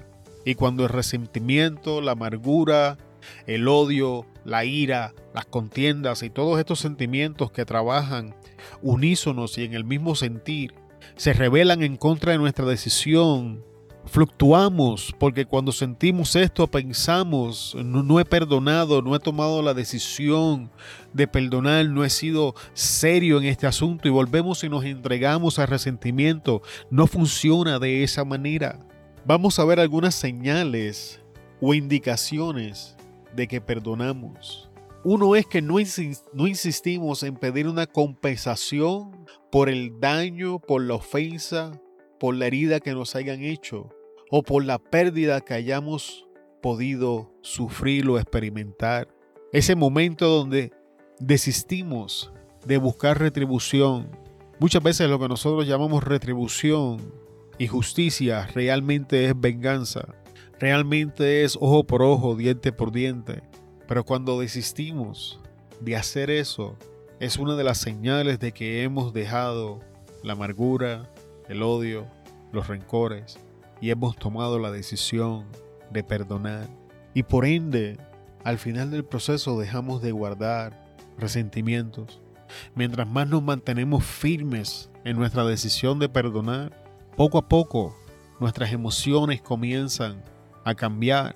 y 0.46 0.56
cuando 0.56 0.84
el 0.84 0.90
resentimiento, 0.90 2.02
la 2.02 2.14
amargura, 2.14 2.98
el 3.46 3.68
odio, 3.68 4.26
la 4.46 4.66
ira, 4.66 5.14
las 5.34 5.46
contiendas 5.46 6.24
y 6.24 6.30
todos 6.30 6.60
estos 6.60 6.80
sentimientos 6.80 7.52
que 7.52 7.66
trabajan 7.66 8.36
unísonos 8.82 9.58
y 9.58 9.66
en 9.66 9.74
el 9.74 9.84
mismo 9.84 10.16
sentir 10.16 10.74
se 11.18 11.34
rebelan 11.34 11.84
en 11.84 11.98
contra 11.98 12.32
de 12.32 12.38
nuestra 12.38 12.66
decisión 12.66 13.64
fluctuamos 14.08 15.14
porque 15.20 15.46
cuando 15.46 15.72
sentimos 15.72 16.36
esto 16.36 16.68
pensamos, 16.68 17.76
no, 17.84 18.20
he 18.20 18.26
perdonado, 18.26 19.02
no 19.02 19.16
he 19.16 19.20
tomado 19.20 19.62
la 19.62 19.74
decisión 19.74 20.72
de 21.14 21.28
perdonar, 21.28 21.88
no 21.88 22.04
he 22.04 22.10
sido 22.10 22.56
serio 22.74 23.38
en 23.38 23.46
este 23.46 23.68
asunto 23.68 24.08
y 24.08 24.12
volvemos 24.12 24.64
y 24.64 24.70
nos 24.70 24.86
entregamos 24.86 25.60
al 25.60 25.68
resentimiento. 25.68 26.62
No 26.90 27.08
funciona 27.08 27.80
de 27.80 28.04
esa 28.04 28.24
manera. 28.24 28.80
Vamos 29.26 29.60
a 29.60 29.66
ver 29.66 29.80
algunas 29.80 30.16
señales 30.16 31.20
o 31.60 31.74
indicaciones 31.74 32.96
de 33.36 33.48
que 33.48 33.62
perdonamos. 33.62 34.70
Uno 35.04 35.36
es 35.36 35.46
que 35.46 35.62
no, 35.62 35.76
no 36.34 36.48
insistimos 36.48 37.24
en 37.24 37.36
pedir 37.36 37.68
una 37.68 37.88
compensación 37.88 39.17
por 39.52 39.70
el 39.70 40.00
daño, 40.00 40.60
por 40.60 40.82
la 40.82 40.96
ofensa, 40.96 41.82
por 42.20 42.36
la 42.36 42.48
herida 42.48 42.80
que 42.80 42.94
nos 42.94 43.16
hayan 43.16 43.42
hecho 43.44 43.90
o 44.30 44.44
por 44.44 44.66
la 44.66 44.80
pérdida 44.80 45.42
que 45.42 45.54
hayamos 45.54 46.28
podido 46.62 47.32
sufrir 47.42 48.10
o 48.10 48.18
experimentar. 48.18 49.08
Ese 49.54 49.76
momento 49.76 50.28
donde 50.28 50.72
desistimos 51.20 52.32
de 52.66 52.78
buscar 52.78 53.20
retribución. 53.20 54.10
Muchas 54.60 54.84
veces 54.84 55.10
lo 55.10 55.20
que 55.20 55.28
nosotros 55.28 55.68
llamamos 55.68 56.04
retribución 56.04 57.14
y 57.58 57.68
justicia 57.68 58.48
realmente 58.54 59.26
es 59.26 59.40
venganza. 59.40 60.16
Realmente 60.60 61.44
es 61.44 61.56
ojo 61.56 61.86
por 61.86 62.02
ojo, 62.02 62.36
diente 62.36 62.72
por 62.72 62.92
diente. 62.92 63.44
Pero 63.88 64.04
cuando 64.04 64.40
desistimos 64.40 65.40
de 65.80 65.96
hacer 65.96 66.30
eso, 66.30 66.76
es 67.20 67.38
una 67.38 67.56
de 67.56 67.64
las 67.64 67.80
señales 67.80 68.40
de 68.40 68.52
que 68.52 68.84
hemos 68.84 69.14
dejado 69.14 69.80
la 70.24 70.34
amargura, 70.34 71.10
el 71.50 71.64
odio, 71.64 72.06
los 72.52 72.68
rencores 72.68 73.40
y 73.82 73.90
hemos 73.90 74.16
tomado 74.16 74.60
la 74.60 74.72
decisión 74.72 75.46
de 75.92 76.04
perdonar. 76.04 76.68
Y 77.14 77.24
por 77.24 77.46
ende, 77.46 77.98
al 78.44 78.60
final 78.60 78.92
del 78.92 79.04
proceso 79.04 79.60
dejamos 79.60 80.02
de 80.02 80.12
guardar 80.12 80.96
resentimientos. 81.18 82.22
Mientras 82.76 83.08
más 83.08 83.28
nos 83.28 83.44
mantenemos 83.44 84.04
firmes 84.06 84.90
en 85.04 85.18
nuestra 85.18 85.44
decisión 85.44 86.00
de 86.00 86.10
perdonar, 86.10 86.72
poco 87.16 87.40
a 87.40 87.48
poco 87.48 87.96
nuestras 88.40 88.72
emociones 88.72 89.42
comienzan 89.42 90.24
a 90.64 90.76
cambiar 90.76 91.36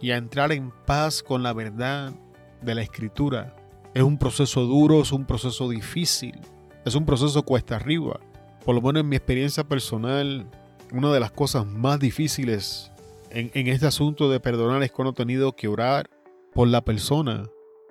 y 0.00 0.10
a 0.10 0.18
entrar 0.18 0.52
en 0.52 0.70
paz 0.84 1.22
con 1.22 1.42
la 1.42 1.54
verdad 1.54 2.12
de 2.60 2.74
la 2.74 2.82
escritura. 2.82 3.56
Es 3.96 4.02
un 4.02 4.18
proceso 4.18 4.66
duro, 4.66 5.00
es 5.00 5.10
un 5.10 5.24
proceso 5.24 5.70
difícil, 5.70 6.38
es 6.84 6.94
un 6.94 7.06
proceso 7.06 7.42
cuesta 7.44 7.76
arriba. 7.76 8.20
Por 8.62 8.74
lo 8.74 8.82
menos 8.82 9.00
en 9.00 9.08
mi 9.08 9.16
experiencia 9.16 9.64
personal, 9.64 10.50
una 10.92 11.10
de 11.14 11.18
las 11.18 11.30
cosas 11.30 11.64
más 11.64 11.98
difíciles 11.98 12.92
en, 13.30 13.68
este 13.68 13.86
asunto 13.86 14.28
de 14.28 14.38
perdonar 14.38 14.82
es 14.82 14.92
cuando 14.92 15.12
he 15.12 15.14
tenido 15.14 15.56
que 15.56 15.66
orar 15.66 16.10
por 16.52 16.68
la 16.68 16.84
persona 16.84 17.44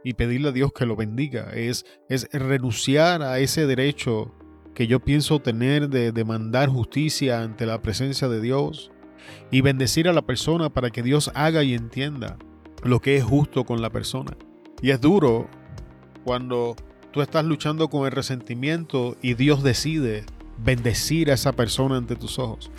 y 0.03 0.13
pedirle 0.13 0.49
a 0.49 0.51
Dios 0.51 0.71
que 0.73 0.85
lo 0.85 0.95
bendiga. 0.95 1.49
Es, 1.55 1.87
es 2.07 2.29
renunciar 2.31 3.23
a 3.23 3.39
ese 3.39 3.65
derecho 3.65 4.31
que 4.75 4.85
yo 4.85 4.99
pienso 4.99 5.39
tener 5.39 5.89
de 5.89 6.11
demandar 6.11 6.69
justicia 6.69 7.41
ante 7.41 7.65
la 7.65 7.81
presencia 7.81 8.27
de 8.27 8.41
Dios 8.41 8.91
y 9.49 9.61
bendecir 9.61 10.07
a 10.07 10.13
la 10.13 10.21
persona 10.21 10.69
para 10.69 10.91
que 10.91 11.01
Dios 11.01 11.31
haga 11.33 11.63
y 11.63 11.73
entienda 11.73 12.37
lo 12.83 12.99
que 12.99 13.15
es 13.15 13.23
justo 13.23 13.63
con 13.63 13.81
la 13.81 13.89
persona. 13.89 14.37
Y 14.83 14.91
es 14.91 15.01
duro 15.01 15.49
cuando 16.25 16.75
tú 17.11 17.21
estás 17.21 17.45
luchando 17.45 17.87
con 17.87 18.05
el 18.07 18.11
resentimiento 18.11 19.15
y 19.21 19.35
Dios 19.35 19.63
decide 19.63 20.25
bendecir 20.57 21.29
a 21.29 21.35
esa 21.35 21.53
persona 21.53 21.97
ante 21.97 22.15
tus 22.15 22.39
ojos. 22.39 22.71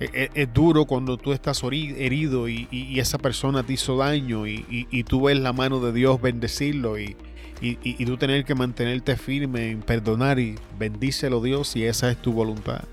E, 0.00 0.10
e, 0.12 0.30
es, 0.34 0.52
duro 0.52 0.86
cuando 0.86 1.18
tú 1.18 1.32
estás 1.32 1.62
herido 1.62 2.48
y, 2.48 2.98
esa 2.98 3.18
persona 3.18 3.62
te 3.62 3.74
hizo 3.74 3.98
daño 3.98 4.46
y, 4.46 5.04
tú 5.06 5.24
ves 5.24 5.38
la 5.38 5.52
mano 5.52 5.80
de 5.80 5.92
Dios 5.92 6.20
bendecirlo 6.20 6.98
y, 6.98 7.14
tú 8.06 8.16
tener 8.16 8.44
que 8.44 8.54
mantenerte 8.54 9.16
firme 9.16 9.70
en 9.70 9.82
perdonar 9.82 10.40
y 10.40 10.56
bendícelo 10.78 11.42
Dios 11.42 11.68
si 11.68 11.84
esa 11.84 12.10
es 12.10 12.16
tu 12.20 12.32
voluntad. 12.32 12.84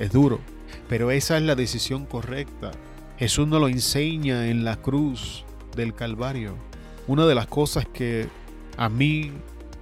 Es 0.00 0.10
duro, 0.10 0.40
pero 0.88 1.12
esa 1.12 1.36
es 1.36 1.44
la 1.44 1.54
decisión 1.54 2.06
correcta. 2.06 2.72
Jesús 3.18 3.46
nos 3.46 3.60
lo 3.60 3.68
enseña 3.68 4.48
en 4.48 4.64
la 4.64 4.76
cruz 4.76 5.44
del 5.76 5.94
Calvario. 5.94 6.56
Una 7.06 7.26
de 7.26 7.34
las 7.34 7.46
cosas 7.46 7.86
que 7.86 8.28
a 8.76 8.88
mí 8.88 9.30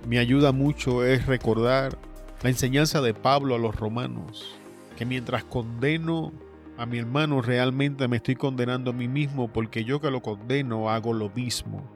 me 0.08 0.18
ayuda 0.18 0.52
mucho 0.52 1.04
es 1.04 1.26
recordar 1.26 1.98
la 2.42 2.48
enseñanza 2.48 3.02
de 3.02 3.12
Pablo 3.12 3.56
a 3.56 3.58
los 3.58 3.76
romanos, 3.76 4.56
que 4.96 5.04
mientras 5.04 5.44
condeno 5.44 6.32
a 6.78 6.86
mi 6.86 6.96
hermano, 6.96 7.42
realmente 7.42 8.08
me 8.08 8.16
estoy 8.16 8.34
condenando 8.34 8.92
a 8.92 8.94
mí 8.94 9.06
mismo 9.06 9.52
porque 9.52 9.84
yo 9.84 10.00
que 10.00 10.10
lo 10.10 10.22
condeno 10.22 10.88
hago 10.88 11.12
lo 11.12 11.28
mismo. 11.28 11.86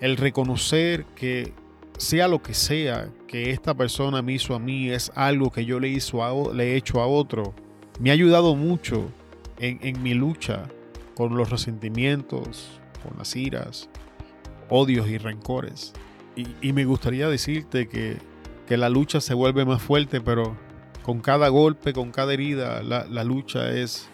El 0.00 0.16
reconocer 0.16 1.04
que 1.14 1.52
sea 1.98 2.26
lo 2.26 2.42
que 2.42 2.54
sea 2.54 3.08
que 3.28 3.50
esta 3.50 3.74
persona 3.74 4.22
me 4.22 4.32
hizo 4.32 4.56
a 4.56 4.58
mí 4.58 4.90
es 4.90 5.12
algo 5.14 5.52
que 5.52 5.64
yo 5.64 5.78
le, 5.78 5.88
hizo 5.88 6.24
a, 6.24 6.52
le 6.52 6.72
he 6.72 6.76
hecho 6.76 7.00
a 7.00 7.06
otro, 7.06 7.54
me 8.00 8.10
ha 8.10 8.14
ayudado 8.14 8.56
mucho 8.56 9.08
en, 9.58 10.02
mi 10.02 10.14
lucha 10.14 10.64
con 11.14 11.36
los 11.36 11.50
resentimientos, 11.50 12.80
con 13.04 13.16
las 13.18 13.36
iras, 13.36 13.88
odios 14.68 15.08
y 15.08 15.18
rencores. 15.18 15.92
Y, 16.34 16.72
me 16.72 16.84
gustaría 16.84 17.28
decirte 17.28 17.88
que, 17.88 18.16
que, 18.66 18.76
la 18.76 18.88
lucha 18.88 19.20
se 19.20 19.34
vuelve 19.34 19.64
más 19.64 19.82
fuerte, 19.82 20.20
pero 20.20 20.56
con 21.02 21.20
cada 21.20 21.48
golpe, 21.48 21.92
con 21.92 22.10
cada 22.10 22.32
herida, 22.32 22.82
la, 22.82 23.04
la 23.04 23.22
lucha 23.22 23.70
es 23.70 24.08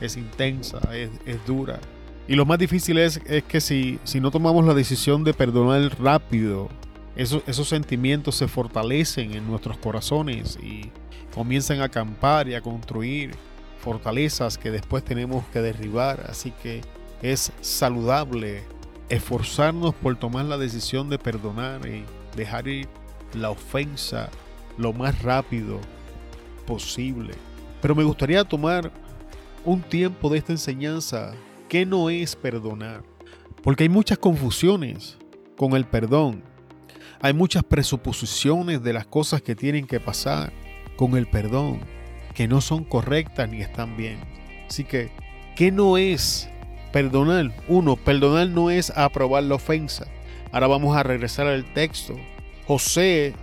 es 0.00 0.16
intensa, 0.16 0.80
es, 0.94 1.10
dura. 1.46 1.78
Y 2.26 2.34
lo 2.34 2.46
más 2.46 2.58
difícil 2.58 2.98
es, 2.98 3.20
es 3.26 3.42
que 3.44 3.60
si, 3.60 3.98
si, 4.04 4.20
no 4.20 4.30
tomamos 4.30 4.64
la 4.64 4.74
decisión 4.74 5.24
de 5.24 5.34
perdonar 5.34 6.00
rápido, 6.00 6.68
esos, 7.16 7.42
esos 7.46 7.68
sentimientos 7.68 8.36
se 8.36 8.48
fortalecen 8.48 9.34
en 9.34 9.46
nuestros 9.46 9.76
corazones 9.78 10.58
y 10.62 10.90
comienzan 11.34 11.80
a 11.80 11.84
acampar 11.84 12.48
y 12.48 12.54
a 12.54 12.60
construir 12.60 13.32
fortalezas 13.80 14.58
que 14.58 14.70
después 14.70 15.04
tenemos 15.04 15.44
que 15.52 15.60
derribar. 15.60 16.26
Así 16.28 16.52
que 16.62 16.82
es 17.20 17.52
saludable 17.60 18.62
esforzarnos 19.10 19.94
por 19.94 20.16
tomar 20.16 20.46
la 20.46 20.56
decisión 20.56 21.10
de 21.10 21.18
perdonar 21.18 21.86
y 21.86 22.04
dejar 22.36 22.68
ir 22.68 22.88
la 23.34 23.50
ofensa 23.50 24.30
lo 24.78 24.92
más 24.92 25.20
rápido 25.22 25.80
posible. 26.66 27.34
Pero 27.82 27.94
me 27.94 28.04
gustaría 28.04 28.44
tomar 28.44 28.90
un 29.64 29.82
tiempo 29.82 30.30
de 30.30 30.38
esta 30.38 30.52
enseñanza 30.52 31.32
que 31.68 31.84
no 31.84 32.08
es 32.08 32.34
perdonar. 32.36 33.02
Porque 33.62 33.84
hay 33.84 33.88
muchas 33.88 34.18
confusiones 34.18 35.18
con 35.56 35.72
el 35.74 35.84
perdón. 35.84 36.42
Hay 37.20 37.34
muchas 37.34 37.62
presuposiciones 37.62 38.82
de 38.82 38.92
las 38.92 39.06
cosas 39.06 39.42
que 39.42 39.54
tienen 39.54 39.86
que 39.86 40.00
pasar 40.00 40.52
con 40.96 41.16
el 41.16 41.26
perdón 41.26 41.80
que 42.34 42.48
no 42.48 42.60
son 42.60 42.84
correctas 42.84 43.50
ni 43.50 43.60
están 43.60 43.96
bien. 43.96 44.18
Así 44.68 44.84
que, 44.84 45.10
¿qué 45.56 45.70
no 45.70 45.98
es 45.98 46.48
perdonar? 46.92 47.52
Uno, 47.68 47.96
perdonar 47.96 48.48
no 48.48 48.70
es 48.70 48.90
aprobar 48.90 49.44
la 49.44 49.56
ofensa. 49.56 50.06
Ahora 50.52 50.66
vamos 50.66 50.96
a 50.96 51.02
regresar 51.02 51.46
al 51.46 51.64
texto. 51.72 52.16
José 52.66 53.34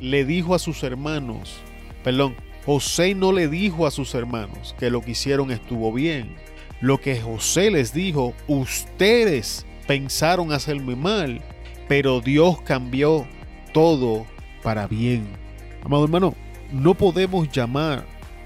le 0.00 0.24
dijo 0.24 0.54
a 0.54 0.58
sus 0.58 0.82
hermanos, 0.82 1.56
perdón, 2.02 2.36
José 2.64 3.14
no 3.14 3.32
le 3.32 3.48
dijo 3.48 3.86
a 3.86 3.90
sus 3.90 4.14
hermanos 4.14 4.74
que 4.78 4.90
lo 4.90 5.00
que 5.00 5.12
hicieron 5.12 5.50
estuvo 5.50 5.92
bien. 5.92 6.34
Lo 6.80 6.98
que 7.00 7.20
José 7.20 7.70
les 7.70 7.92
dijo, 7.94 8.34
ustedes 8.48 9.64
pensaron 9.86 10.52
hacerme 10.52 10.96
mal, 10.96 11.40
pero 11.88 12.20
Dios 12.20 12.60
cambió 12.62 13.26
todo 13.72 14.26
para 14.62 14.86
bien. 14.86 15.26
Amado 15.84 16.04
hermano, 16.04 16.34
no 16.72 16.94
podemos 16.94 17.50
llamar 17.50 18.04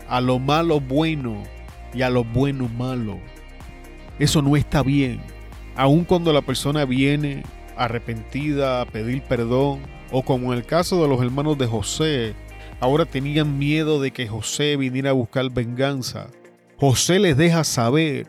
a 0.09 0.21
lo 0.21 0.39
malo 0.39 0.81
bueno 0.81 1.43
y 1.95 2.03
a 2.03 2.11
lo 2.11 2.25
bueno 2.25 2.69
malo. 2.69 3.19
Eso 4.21 4.43
no 4.43 4.55
está 4.55 4.83
bien. 4.83 5.23
Aun 5.75 6.05
cuando 6.05 6.31
la 6.35 6.43
persona 6.43 6.85
viene 6.85 7.43
arrepentida 7.75 8.83
a 8.83 8.85
pedir 8.85 9.23
perdón, 9.23 9.81
o 10.13 10.23
como 10.23 10.53
en 10.53 10.59
el 10.59 10.67
caso 10.67 11.01
de 11.03 11.09
los 11.09 11.23
hermanos 11.23 11.57
de 11.57 11.67
José, 11.67 12.35
ahora 12.81 13.07
tenían 13.07 13.59
miedo 13.59 13.99
de 13.99 14.11
que 14.11 14.29
José 14.29 14.77
viniera 14.77 15.11
a 15.11 15.15
buscar 15.15 15.51
venganza. 15.51 16.27
José 16.77 17.19
les 17.19 17.35
deja 17.39 17.65
saber 17.65 18.27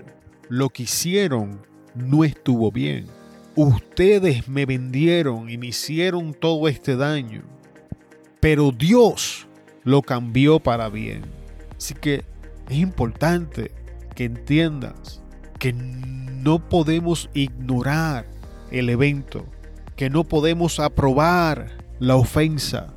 lo 0.48 0.70
que 0.70 0.84
hicieron 0.84 1.60
no 1.94 2.24
estuvo 2.24 2.72
bien. 2.72 3.08
Ustedes 3.58 4.48
me 4.48 4.66
vendieron 4.66 5.50
y 5.50 5.58
me 5.58 5.68
hicieron 5.68 6.34
todo 6.34 6.70
este 6.70 6.96
daño, 6.96 7.44
pero 8.40 8.72
Dios 8.72 9.46
lo 9.84 10.02
cambió 10.02 10.62
para 10.62 10.88
bien. 10.88 11.24
Así 11.76 11.96
que 11.96 12.24
es 12.70 12.78
importante 12.78 13.72
que 14.16 14.24
entiendas 14.24 15.21
que 15.62 15.74
no 15.74 16.58
podemos 16.70 17.30
ignorar 17.36 18.26
el 18.72 18.90
evento, 18.90 19.46
que 19.96 20.10
no 20.10 20.24
podemos 20.24 20.80
aprobar 20.80 21.78
la 22.00 22.16
ofensa, 22.16 22.96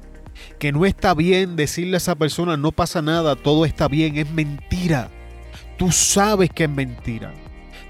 que 0.59 0.73
no 0.73 0.87
está 0.87 1.13
bien 1.13 1.57
decirle 1.57 1.97
a 1.97 1.99
esa 1.99 2.15
persona 2.15 2.57
no 2.57 2.73
pasa 2.73 3.03
nada, 3.03 3.37
todo 3.37 3.67
está 3.67 3.87
bien, 3.87 4.17
es 4.17 4.31
mentira. 4.31 5.11
Tú 5.77 5.93
sabes 5.93 6.49
que 6.49 6.65
es 6.65 6.71
mentira. 6.71 7.35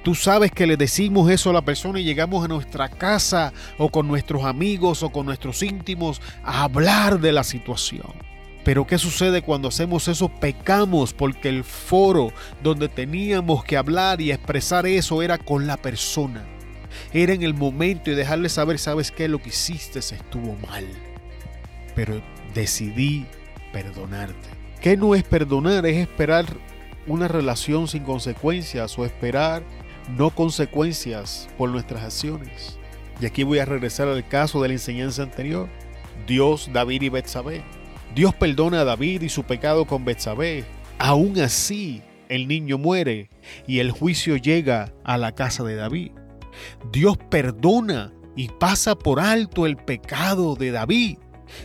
Tú 0.02 0.16
sabes 0.16 0.50
que 0.50 0.66
le 0.66 0.76
decimos 0.76 1.30
eso 1.30 1.50
a 1.50 1.52
la 1.52 1.62
persona 1.62 2.00
y 2.00 2.04
llegamos 2.04 2.44
a 2.44 2.48
nuestra 2.48 2.88
casa 2.88 3.52
o 3.78 3.90
con 3.90 4.08
nuestros 4.08 4.42
amigos 4.42 5.04
o 5.04 5.10
con 5.10 5.24
nuestros 5.24 5.62
íntimos 5.62 6.20
a 6.42 6.64
hablar 6.64 7.20
de 7.20 7.30
la 7.30 7.44
situación. 7.44 8.33
Pero 8.64 8.86
¿qué 8.86 8.96
sucede 8.96 9.42
cuando 9.42 9.68
hacemos 9.68 10.08
eso? 10.08 10.28
Pecamos 10.28 11.12
porque 11.12 11.50
el 11.50 11.64
foro 11.64 12.32
donde 12.62 12.88
teníamos 12.88 13.62
que 13.62 13.76
hablar 13.76 14.22
y 14.22 14.32
expresar 14.32 14.86
eso 14.86 15.22
era 15.22 15.36
con 15.36 15.66
la 15.66 15.76
persona. 15.76 16.44
Era 17.12 17.34
en 17.34 17.42
el 17.42 17.54
momento 17.54 18.10
y 18.10 18.14
dejarle 18.14 18.48
saber, 18.48 18.78
sabes 18.78 19.10
qué, 19.10 19.28
lo 19.28 19.42
que 19.42 19.50
hiciste 19.50 19.98
estuvo 19.98 20.56
mal. 20.66 20.86
Pero 21.94 22.22
decidí 22.54 23.26
perdonarte. 23.72 24.48
¿Qué 24.80 24.96
no 24.96 25.14
es 25.14 25.24
perdonar? 25.24 25.84
Es 25.86 25.98
esperar 25.98 26.46
una 27.06 27.28
relación 27.28 27.86
sin 27.86 28.02
consecuencias 28.02 28.98
o 28.98 29.04
esperar 29.04 29.62
no 30.16 30.30
consecuencias 30.30 31.48
por 31.58 31.68
nuestras 31.70 32.02
acciones. 32.02 32.78
Y 33.20 33.26
aquí 33.26 33.42
voy 33.42 33.58
a 33.58 33.64
regresar 33.64 34.08
al 34.08 34.26
caso 34.26 34.62
de 34.62 34.68
la 34.68 34.74
enseñanza 34.74 35.22
anterior. 35.22 35.68
Dios, 36.26 36.70
David 36.72 37.02
y 37.02 37.08
Betsabé. 37.10 37.62
Dios 38.14 38.32
perdona 38.34 38.82
a 38.82 38.84
David 38.84 39.22
y 39.22 39.28
su 39.28 39.42
pecado 39.42 39.86
con 39.86 40.04
Betsabé. 40.04 40.64
Aún 40.98 41.40
así, 41.40 42.02
el 42.28 42.46
niño 42.46 42.78
muere 42.78 43.28
y 43.66 43.80
el 43.80 43.90
juicio 43.90 44.36
llega 44.36 44.92
a 45.02 45.18
la 45.18 45.32
casa 45.32 45.64
de 45.64 45.74
David. 45.74 46.12
Dios 46.92 47.16
perdona 47.28 48.12
y 48.36 48.48
pasa 48.48 48.94
por 48.94 49.18
alto 49.18 49.66
el 49.66 49.76
pecado 49.76 50.54
de 50.54 50.70
David. 50.70 51.18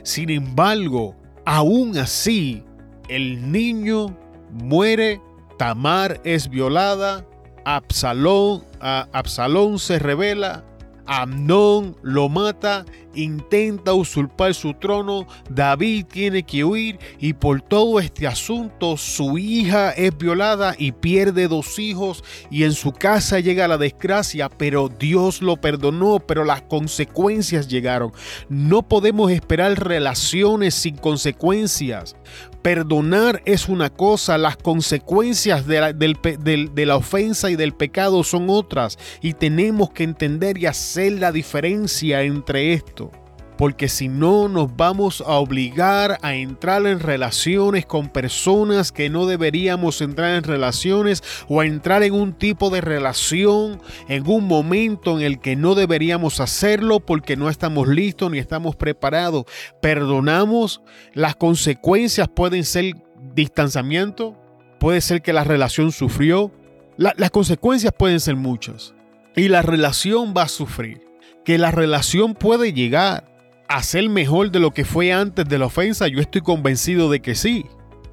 Sin 0.04 0.32
embargo, 0.32 1.16
aún 1.46 1.98
así, 1.98 2.64
el 3.08 3.52
niño 3.52 4.18
muere, 4.52 5.22
Tamar 5.58 6.20
es 6.24 6.50
violada, 6.50 7.28
Absalón, 7.66 8.64
Absalón 8.80 9.78
se 9.78 10.00
revela, 10.00 10.64
Amnón 11.12 11.96
lo 12.04 12.30
mata, 12.30 12.86
intenta 13.16 13.96
usurpar 13.96 14.54
su 14.54 14.76
trono, 14.76 15.26
David 15.50 16.06
tiene 16.06 16.44
que 16.44 16.64
huir 16.64 17.00
y 17.18 17.34
por 17.34 17.64
todo 17.64 18.00
este 18.00 18.28
asunto 18.28 18.96
su 18.96 19.40
hija 19.40 19.90
es 19.90 20.16
violada 20.16 20.76
y 20.78 20.92
pierde 20.92 21.48
dos 21.48 21.80
hijos 21.80 22.24
y 22.52 22.64
en 22.64 22.74
su 22.74 22.92
casa 22.92 23.40
llega 23.40 23.68
la 23.68 23.80
desgracia, 23.80 24.50
pero 24.50 24.88
Dios 24.88 25.42
lo 25.42 25.58
perdonó, 25.58 26.20
pero 26.20 26.44
las 26.46 26.62
consecuencias 26.62 27.68
llegaron. 27.68 28.12
No 28.48 28.84
podemos 28.84 29.32
esperar 29.32 29.84
relaciones 29.84 30.76
sin 30.76 30.96
consecuencias. 30.96 32.16
Perdonar 32.62 33.42
es 33.46 33.70
una 33.70 33.90
cosa, 33.90 34.38
las 34.38 34.58
consecuencias 34.58 35.66
de 35.66 36.86
la, 36.86 36.96
ofensa 36.96 37.50
y 37.50 37.56
del 37.56 37.74
pecado 37.74 38.24
son 38.24 38.50
otras 38.50 38.98
y 39.22 39.34
tenemos 39.34 39.92
que 39.92 40.04
entender 40.04 40.58
y 40.58 40.66
hacer 40.66 41.14
la 41.14 41.32
diferencia 41.32 42.22
entre 42.24 42.74
esto 42.74 43.12
porque 43.60 43.90
si 43.90 44.08
no 44.08 44.48
nos 44.48 44.78
vamos 44.78 45.20
a 45.20 45.34
obligar 45.34 46.18
a 46.22 46.34
entrar 46.34 46.88
en 46.88 47.02
relaciones 47.02 47.86
con 47.86 48.08
personas 48.08 48.94
que 48.94 49.10
no 49.10 49.26
deberíamos 49.26 50.00
entrar 50.00 50.36
en 50.38 50.46
relaciones 50.46 51.22
o 51.50 51.60
a 51.60 51.66
entrar 51.66 52.04
en 52.04 52.14
un 52.14 52.32
tipo 52.32 52.70
de 52.70 52.80
relación 52.80 53.82
en 54.08 54.26
un 54.30 54.48
momento 54.48 55.20
en 55.20 55.26
el 55.26 55.42
que 55.42 55.58
no 55.58 55.76
deberíamos 55.76 56.40
hacerlo 56.40 57.02
porque 57.02 57.36
no 57.36 57.50
estamos 57.50 57.90
listos 57.90 58.32
ni 58.32 58.38
estamos 58.38 58.78
preparados. 58.78 59.44
Perdonamos, 59.82 60.82
las 61.14 61.36
consecuencias 61.36 62.30
pueden 62.30 62.64
ser 62.64 62.96
distanciamiento, 63.36 64.38
puede 64.80 65.02
ser 65.02 65.22
que 65.22 65.34
la 65.34 65.44
relación 65.44 65.92
sufrió, 65.92 66.50
las 66.96 67.30
consecuencias 67.30 67.92
pueden 67.92 68.22
ser 68.22 68.38
muchas 68.38 68.94
y 69.36 69.50
la 69.50 69.64
relación 69.64 70.34
va 70.34 70.44
a 70.44 70.48
sufrir, 70.48 71.02
que 71.44 71.58
la 71.58 71.72
relación 71.72 72.36
puede 72.36 72.72
llegar 72.72 73.29
a 73.70 73.84
ser 73.84 74.10
mejor 74.10 74.52
de 74.52 74.60
lo 74.60 74.72
que 74.72 74.84
fue 74.84 75.14
antes 75.14 75.48
de 75.48 75.60
la 75.60 75.68
ofensa? 75.68 76.08
Yo 76.08 76.20
estoy 76.20 76.42
convencido 76.42 77.10
de 77.10 77.22
que 77.22 77.36
sí. 77.36 77.66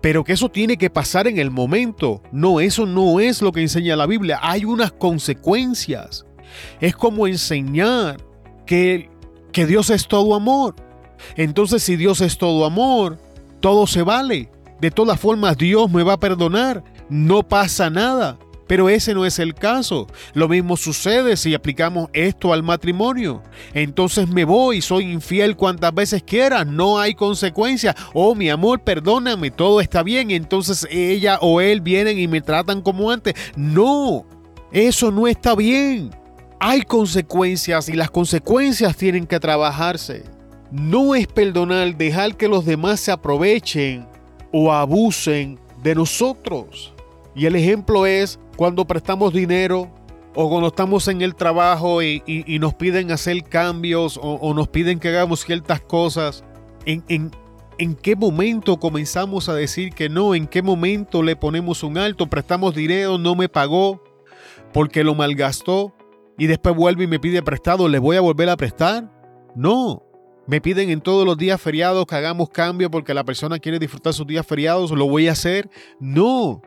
Pero 0.03 0.23
que 0.23 0.35
eso 0.35 0.51
tiene 0.51 0.77
que 0.77 0.90
pasar 0.90 1.27
en 1.27 1.38
el 1.38 1.51
momento. 1.51 2.23
No, 2.31 2.61
eso 2.61 2.87
no 2.87 3.19
es 3.19 3.42
lo 3.42 3.51
que 3.51 3.62
enseña 3.62 3.97
la 3.97 4.07
Biblia. 4.07 4.38
Hay 4.42 4.64
unas 4.64 4.92
consecuencias. 4.92 6.27
Es 6.81 6.95
como 6.95 7.27
enseñar 7.27 8.19
que, 8.66 9.11
que 9.51 9.66
Dios 9.66 9.90
es 9.90 10.07
todo 10.07 10.35
amor. 10.35 10.77
Entonces 11.37 11.83
si 11.83 11.97
Dios 11.97 12.21
es 12.21 12.37
todo 12.37 12.66
amor, 12.66 13.19
todo 13.61 13.87
se 13.87 14.03
vale. 14.03 14.51
De 14.81 14.90
todas 14.90 15.19
formas 15.19 15.57
Dios 15.57 15.90
me 15.90 16.03
va 16.03 16.12
a 16.12 16.21
perdonar. 16.21 16.85
No 17.09 17.42
pasa 17.42 17.88
nada. 17.88 18.38
Pero 18.66 18.88
ese 18.88 19.14
no 19.14 19.24
es 19.24 19.38
el 19.38 19.55
caso. 19.55 20.07
Lo 20.35 20.48
mismo 20.48 20.76
sucede 20.76 21.37
si 21.37 21.55
aplicamos 21.55 22.09
esto 22.12 22.52
al 22.52 22.62
matrimonio. 22.62 23.42
Entonces 23.74 24.29
me 24.29 24.44
voy, 24.44 24.83
soy 24.83 25.11
infiel 25.11 25.57
cuantas 25.57 25.94
veces 25.94 26.22
quiera, 26.22 26.64
no 26.64 26.98
hay 26.98 27.14
consecuencia. 27.14 27.94
Oh, 28.12 28.35
mi 28.35 28.50
amor, 28.50 28.81
perdóname, 28.81 29.50
todo 29.50 29.81
está 29.81 30.02
bien. 30.02 30.31
Entonces 30.31 30.87
ella 30.90 31.38
o 31.40 31.61
él 31.61 31.81
vienen 31.81 32.18
y 32.18 32.29
me 32.29 32.40
tratan 32.40 32.83
como 32.83 33.11
antes. 33.11 33.35
No, 33.57 34.26
eso 34.72 35.11
no 35.11 35.26
está 35.26 35.55
bien. 35.55 36.11
Hay 36.59 36.83
consecuencias 36.83 37.88
y 37.88 37.92
las 37.92 38.11
consecuencias 38.11 38.96
tienen 38.96 39.26
que 39.26 39.38
trabajarse. 39.38 40.24
No 40.72 41.14
es 41.14 41.26
perdonar 41.29 41.96
dejar 41.96 42.37
que 42.37 42.48
los 42.48 42.64
demás 42.64 42.98
se 42.98 43.12
aprovechen 43.12 44.09
o 44.52 44.72
abusen 44.72 45.61
de 45.83 45.94
nosotros. 45.94 46.95
Y 47.37 47.44
el 47.44 47.55
ejemplo 47.55 48.07
es 48.07 48.40
cuando 48.57 48.87
prestamos 48.87 49.35
dinero 49.35 49.90
o 50.35 50.49
cuando 50.49 50.68
estamos 50.68 51.07
en 51.07 51.20
el 51.20 51.35
trabajo 51.35 52.03
y, 52.03 52.22
nos 52.59 52.75
piden 52.75 53.12
hacer 53.12 53.42
cambios 53.44 54.18
o, 54.20 54.55
nos 54.55 54.68
piden 54.68 54.99
que 54.99 55.09
hagamos 55.09 55.44
ciertas 55.44 55.83
cosas. 55.83 56.44
¿En, 56.87 57.31
qué 58.03 58.16
momento 58.16 58.79
comenzamos 58.79 59.51
a 59.51 59.55
decir 59.55 59.92
que 59.92 60.09
no? 60.09 60.35
¿En 60.35 60.46
qué 60.46 60.62
momento 60.62 61.22
le 61.22 61.37
ponemos 61.37 61.83
un 61.83 61.99
alto? 61.99 62.27
Prestamos 62.27 62.75
dinero, 62.75 63.18
no 63.18 63.35
me 63.35 63.51
pagó 63.51 64.03
porque 64.72 65.05
lo 65.05 65.14
malgastó 65.14 65.92
y 66.38 66.46
después 66.46 66.75
vuelve 66.75 67.05
y 67.05 67.07
me 67.07 67.20
pide 67.20 67.42
prestado, 67.42 67.87
¿le 67.88 67.99
voy 67.99 68.16
a 68.16 68.22
volver 68.22 68.49
a 68.49 68.57
prestar? 68.57 69.11
No, 69.55 70.03
Me 70.46 70.61
piden 70.61 70.90
en 70.90 71.01
todos 71.01 71.27
los 71.27 71.37
días 71.37 71.61
feriados 71.61 72.07
que 72.07 72.14
hagamos 72.14 72.49
cambio 72.51 72.90
porque 72.90 73.12
la 73.12 73.25
persona 73.25 73.59
quiere 73.59 73.79
disfrutar 73.79 74.14
sus 74.14 74.27
días 74.27 74.46
feriados, 74.46 74.90
¿lo 74.90 75.09
voy 75.09 75.29
a 75.29 75.33
hacer? 75.33 75.68
No. 75.99 76.62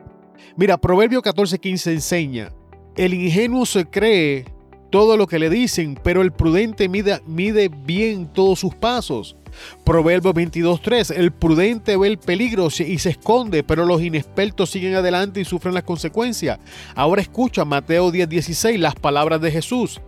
Mira, 0.56 0.78
Proverbio 0.78 1.22
14:15 1.22 1.92
enseña, 1.92 2.52
el 2.96 3.14
ingenuo 3.14 3.64
se 3.66 3.86
cree 3.86 4.44
todo 4.90 5.16
lo 5.16 5.26
que 5.26 5.38
le 5.38 5.48
dicen, 5.48 5.98
pero 6.02 6.20
el 6.22 6.32
prudente 6.32 6.88
mide, 6.88 7.20
mide 7.26 7.68
bien 7.68 8.26
todos 8.26 8.58
sus 8.58 8.74
pasos. 8.74 9.36
Proverbio 9.84 10.32
22.3, 10.32 11.16
el 11.16 11.32
prudente 11.32 11.96
ve 11.96 12.08
el 12.08 12.18
peligro 12.18 12.68
y 12.68 12.98
se 12.98 13.10
esconde, 13.10 13.62
pero 13.62 13.86
los 13.86 14.02
inexpertos 14.02 14.70
siguen 14.70 14.94
adelante 14.94 15.40
y 15.40 15.44
sufren 15.44 15.74
las 15.74 15.84
consecuencias. 15.84 16.58
Ahora 16.94 17.22
escucha 17.22 17.64
Mateo 17.64 18.12
10.16, 18.12 18.78
las 18.78 18.94
palabras 18.94 19.40
de 19.40 19.50
Jesús. 19.50 20.00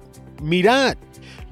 Mirad, 0.42 0.96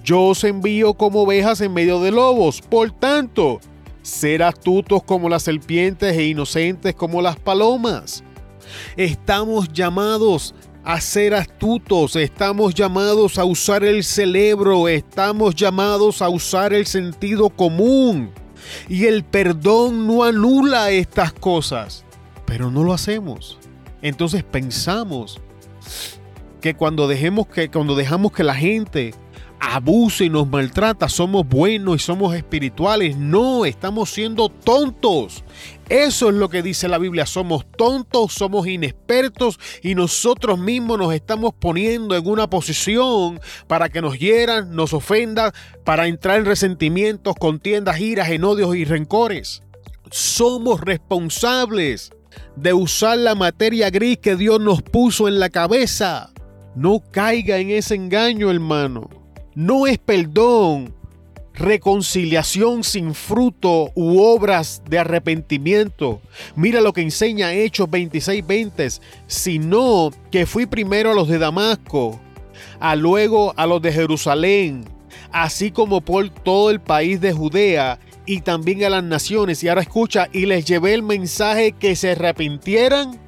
yo 0.04 0.22
os 0.22 0.44
envío 0.44 0.94
como 0.94 1.22
ovejas 1.22 1.60
en 1.60 1.72
medio 1.72 2.00
de 2.00 2.10
lobos, 2.10 2.60
por 2.60 2.90
tanto, 2.90 3.60
ser 4.02 4.42
astutos 4.42 5.02
como 5.02 5.28
las 5.28 5.42
serpientes 5.42 6.16
e 6.16 6.26
inocentes 6.26 6.94
como 6.94 7.22
las 7.22 7.36
palomas. 7.36 8.24
Estamos 8.96 9.72
llamados 9.72 10.54
a 10.84 11.00
ser 11.00 11.34
astutos, 11.34 12.16
estamos 12.16 12.74
llamados 12.74 13.38
a 13.38 13.44
usar 13.44 13.84
el 13.84 14.02
cerebro, 14.02 14.88
estamos 14.88 15.54
llamados 15.54 16.22
a 16.22 16.28
usar 16.28 16.72
el 16.72 16.86
sentido 16.86 17.50
común. 17.50 18.30
Y 18.88 19.06
el 19.06 19.24
perdón 19.24 20.06
no 20.06 20.24
anula 20.24 20.90
estas 20.90 21.32
cosas, 21.32 22.04
pero 22.46 22.70
no 22.70 22.84
lo 22.84 22.92
hacemos. 22.92 23.58
Entonces 24.02 24.44
pensamos 24.44 25.40
que 26.60 26.74
cuando 26.74 27.08
dejemos 27.08 27.46
que 27.48 27.70
cuando 27.70 27.94
dejamos 27.94 28.32
que 28.32 28.44
la 28.44 28.54
gente 28.54 29.14
abuse 29.60 30.24
y 30.24 30.30
nos 30.30 30.48
maltrata, 30.48 31.08
somos 31.08 31.46
buenos 31.46 31.96
y 31.96 31.98
somos 31.98 32.34
espirituales. 32.34 33.16
No, 33.16 33.64
estamos 33.64 34.10
siendo 34.10 34.48
tontos. 34.48 35.44
Eso 35.88 36.30
es 36.30 36.34
lo 36.34 36.48
que 36.48 36.62
dice 36.62 36.88
la 36.88 36.98
Biblia. 36.98 37.26
Somos 37.26 37.66
tontos, 37.76 38.32
somos 38.32 38.66
inexpertos 38.66 39.60
y 39.82 39.94
nosotros 39.94 40.58
mismos 40.58 40.98
nos 40.98 41.14
estamos 41.14 41.52
poniendo 41.52 42.16
en 42.16 42.26
una 42.26 42.48
posición 42.48 43.40
para 43.66 43.88
que 43.90 44.00
nos 44.00 44.18
hieran, 44.18 44.74
nos 44.74 44.94
ofendan, 44.94 45.52
para 45.84 46.08
entrar 46.08 46.38
en 46.38 46.46
resentimientos, 46.46 47.34
contiendas, 47.36 48.00
iras, 48.00 48.30
en 48.30 48.44
odios 48.44 48.74
y 48.74 48.84
rencores. 48.84 49.62
Somos 50.10 50.80
responsables 50.80 52.12
de 52.56 52.72
usar 52.72 53.18
la 53.18 53.34
materia 53.34 53.90
gris 53.90 54.18
que 54.18 54.36
Dios 54.36 54.60
nos 54.60 54.82
puso 54.82 55.28
en 55.28 55.38
la 55.38 55.50
cabeza. 55.50 56.32
No 56.74 57.02
caiga 57.10 57.58
en 57.58 57.70
ese 57.70 57.96
engaño, 57.96 58.50
hermano 58.50 59.19
no 59.54 59.86
es 59.86 59.98
perdón, 59.98 60.94
reconciliación 61.54 62.84
sin 62.84 63.14
fruto 63.14 63.90
u 63.94 64.20
obras 64.20 64.82
de 64.88 64.98
arrepentimiento. 64.98 66.20
Mira 66.56 66.80
lo 66.80 66.92
que 66.92 67.02
enseña 67.02 67.52
Hechos 67.52 67.88
26:20, 67.88 69.00
sino 69.26 70.10
que 70.30 70.46
fui 70.46 70.66
primero 70.66 71.10
a 71.10 71.14
los 71.14 71.28
de 71.28 71.38
Damasco, 71.38 72.20
a 72.78 72.96
luego 72.96 73.52
a 73.56 73.66
los 73.66 73.82
de 73.82 73.92
Jerusalén, 73.92 74.84
así 75.32 75.70
como 75.70 76.00
por 76.00 76.30
todo 76.30 76.70
el 76.70 76.80
país 76.80 77.20
de 77.20 77.32
Judea 77.32 77.98
y 78.26 78.40
también 78.40 78.84
a 78.84 78.90
las 78.90 79.04
naciones. 79.04 79.62
Y 79.62 79.68
ahora 79.68 79.82
escucha, 79.82 80.28
y 80.32 80.46
les 80.46 80.64
llevé 80.64 80.94
el 80.94 81.02
mensaje 81.02 81.72
que 81.72 81.96
se 81.96 82.12
arrepintieran 82.12 83.18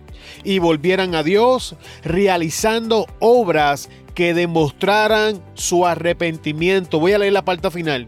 y 0.45 0.59
volvieran 0.59 1.15
a 1.15 1.23
Dios, 1.23 1.77
realizando 2.03 3.07
obras 3.19 3.89
que 4.15 4.35
demostraran 4.35 5.43
su 5.55 5.87
arrepentimiento. 5.87 7.01
Voy 7.01 7.13
a 7.13 7.19
leer 7.19 7.33
la 7.33 7.45
parte 7.45 7.71
final. 7.71 8.07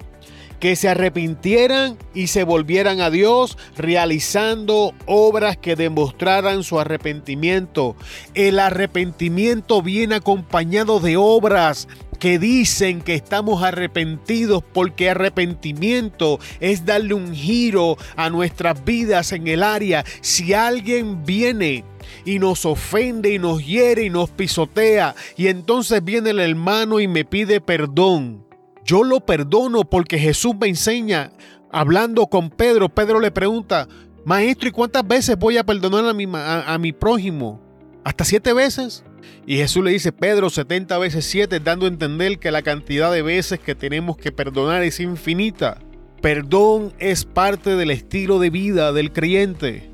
Que 0.61 0.77
se 0.77 0.89
arrepintieran 0.89 1.99
y 2.15 2.29
se 2.29 2.45
volvieran 2.45 3.03
a 3.03 3.11
Dios 3.11 3.59
realizando 3.77 4.95
obras 5.05 5.59
que 5.59 5.77
demostraran 5.77 6.63
su 6.63 6.81
arrepentimiento. 6.81 7.97
El 8.33 8.59
arrepentimiento 8.59 9.83
viene 9.83 10.15
acompañado 10.15 11.01
de 11.01 11.19
obras 11.19 11.87
que 12.25 12.39
dicen 12.39 13.03
que 13.03 13.15
estamos 13.15 13.63
arrepentidos 13.63 14.65
porque 14.73 15.11
arrepentimiento 15.11 16.41
es 16.59 16.87
darle 16.87 17.13
un 17.13 17.35
giro 17.35 17.99
a 18.17 18.31
nuestras 18.31 18.83
vidas 18.83 19.33
en 19.33 19.47
el 19.47 19.63
área. 19.63 20.07
Si 20.23 20.55
alguien 20.55 21.27
viene 21.27 21.85
y 22.25 22.39
nos 22.39 22.65
ofende 22.65 23.35
y 23.35 23.39
nos 23.39 23.63
hiere 23.67 24.05
y 24.05 24.09
nos 24.09 24.31
pisotea 24.31 25.15
y 25.37 25.49
entonces 25.49 26.03
viene 26.03 26.31
el 26.31 26.41
hermano 26.41 26.99
y 26.99 27.09
me 27.09 27.27
pide 27.27 27.61
perdón. 27.61 28.47
Yo 28.87 29.05
lo 29.05 29.21
perdono 29.21 29.85
porque 29.85 30.19
Jesús 30.19 30.55
me 30.59 30.69
enseña, 30.69 31.31
hablando 31.71 32.29
con 32.29 32.49
Pedro, 32.49 32.89
Pedro 32.89 33.21
le 33.21 33.33
pregunta, 33.33 33.87
Maestro, 34.25 34.71
¿y 34.71 34.73
cuántas 34.73 35.07
veces 35.07 35.39
voy 35.39 35.59
a 35.59 35.67
perdonar 35.67 36.07
a 36.07 36.15
mi, 36.15 36.27
a, 36.33 36.79
mi 36.81 36.95
prójimo? 36.95 37.61
¿Hasta 38.03 38.25
siete 38.25 38.55
veces? 38.55 39.05
Y 39.47 39.57
Jesús 39.57 39.85
le 39.85 39.91
dice, 39.91 40.13
Pedro, 40.13 40.49
70 40.49 40.97
veces 40.99 41.25
siete, 41.27 41.61
dando 41.61 41.87
a 41.87 41.89
entender 41.89 42.39
que 42.39 42.51
la 42.51 42.63
cantidad 42.63 43.13
de 43.13 43.23
veces 43.23 43.61
que 43.61 43.75
tenemos 43.75 44.17
que 44.17 44.33
perdonar 44.33 44.83
es 44.83 45.01
infinita. 45.01 45.79
Perdón 46.23 46.95
es 46.99 47.27
parte 47.27 47.77
del 47.77 47.91
estilo 47.91 48.39
de 48.39 48.51
vida 48.51 48.93
del 48.93 49.13
creyente. 49.13 49.91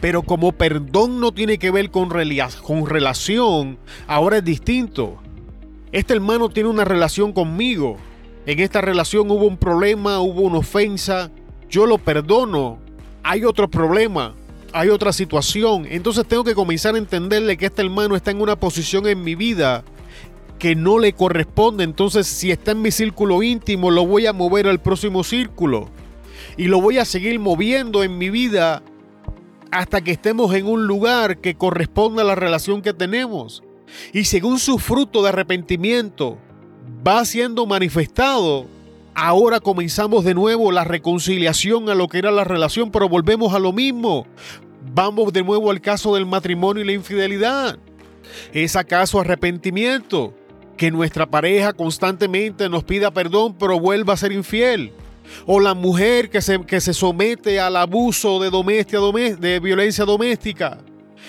Pero 0.00 0.22
como 0.22 0.52
perdón 0.52 1.20
no 1.20 1.32
tiene 1.32 1.58
que 1.58 1.70
ver 1.70 1.90
con, 1.90 2.08
con 2.08 2.86
relación, 2.86 3.78
ahora 4.06 4.38
es 4.38 4.44
distinto. 4.44 5.20
Este 5.92 6.14
hermano 6.14 6.48
tiene 6.48 6.68
una 6.68 6.84
relación 6.84 7.32
conmigo. 7.32 7.96
En 8.46 8.60
esta 8.60 8.80
relación 8.80 9.30
hubo 9.30 9.44
un 9.44 9.58
problema, 9.58 10.20
hubo 10.20 10.42
una 10.42 10.58
ofensa. 10.58 11.30
Yo 11.68 11.86
lo 11.86 11.98
perdono. 11.98 12.78
Hay 13.22 13.44
otro 13.44 13.68
problema, 13.68 14.34
hay 14.72 14.88
otra 14.88 15.12
situación. 15.12 15.86
Entonces 15.88 16.26
tengo 16.26 16.44
que 16.44 16.54
comenzar 16.54 16.94
a 16.94 16.98
entenderle 16.98 17.56
que 17.56 17.66
este 17.66 17.82
hermano 17.82 18.16
está 18.16 18.30
en 18.30 18.40
una 18.40 18.56
posición 18.56 19.06
en 19.06 19.22
mi 19.22 19.34
vida 19.34 19.84
que 20.58 20.74
no 20.74 20.98
le 20.98 21.12
corresponde. 21.12 21.84
Entonces 21.84 22.26
si 22.26 22.50
está 22.50 22.72
en 22.72 22.82
mi 22.82 22.90
círculo 22.90 23.42
íntimo, 23.42 23.90
lo 23.90 24.06
voy 24.06 24.26
a 24.26 24.32
mover 24.32 24.66
al 24.66 24.80
próximo 24.80 25.24
círculo. 25.24 25.88
Y 26.56 26.64
lo 26.64 26.80
voy 26.80 26.98
a 26.98 27.04
seguir 27.04 27.38
moviendo 27.38 28.02
en 28.02 28.18
mi 28.18 28.30
vida 28.30 28.82
hasta 29.70 30.00
que 30.00 30.12
estemos 30.12 30.54
en 30.54 30.66
un 30.66 30.86
lugar 30.86 31.38
que 31.38 31.54
corresponda 31.54 32.22
a 32.22 32.26
la 32.26 32.34
relación 32.34 32.82
que 32.82 32.94
tenemos. 32.94 33.62
Y 34.12 34.24
según 34.24 34.58
su 34.58 34.78
fruto 34.78 35.22
de 35.22 35.30
arrepentimiento 35.30 36.38
va 37.06 37.24
siendo 37.24 37.66
manifestado, 37.66 38.66
ahora 39.18 39.58
comenzamos 39.58 40.24
de 40.24 40.34
nuevo 40.34 40.70
la 40.70 40.84
reconciliación 40.84 41.88
a 41.90 41.94
lo 41.94 42.08
que 42.08 42.18
era 42.18 42.30
la 42.30 42.44
relación, 42.44 42.90
pero 42.90 43.08
volvemos 43.08 43.52
a 43.52 43.58
lo 43.58 43.72
mismo. 43.72 44.26
Vamos 44.94 45.32
de 45.32 45.42
nuevo 45.42 45.70
al 45.70 45.80
caso 45.80 46.14
del 46.14 46.24
matrimonio 46.24 46.82
y 46.82 46.86
la 46.86 46.92
infidelidad. 46.92 47.78
¿Es 48.52 48.76
acaso 48.76 49.20
arrepentimiento? 49.20 50.34
Que 50.76 50.90
nuestra 50.92 51.26
pareja 51.26 51.72
constantemente 51.72 52.68
nos 52.68 52.84
pida 52.84 53.10
perdón 53.10 53.56
pero 53.58 53.80
vuelva 53.80 54.14
a 54.14 54.16
ser 54.16 54.30
infiel. 54.30 54.92
O 55.46 55.58
la 55.60 55.74
mujer 55.74 56.30
que 56.30 56.40
se, 56.40 56.64
que 56.64 56.80
se 56.80 56.94
somete 56.94 57.60
al 57.60 57.76
abuso 57.76 58.38
de, 58.38 58.50
doméstica, 58.50 59.00
de 59.40 59.60
violencia 59.60 60.04
doméstica. 60.04 60.78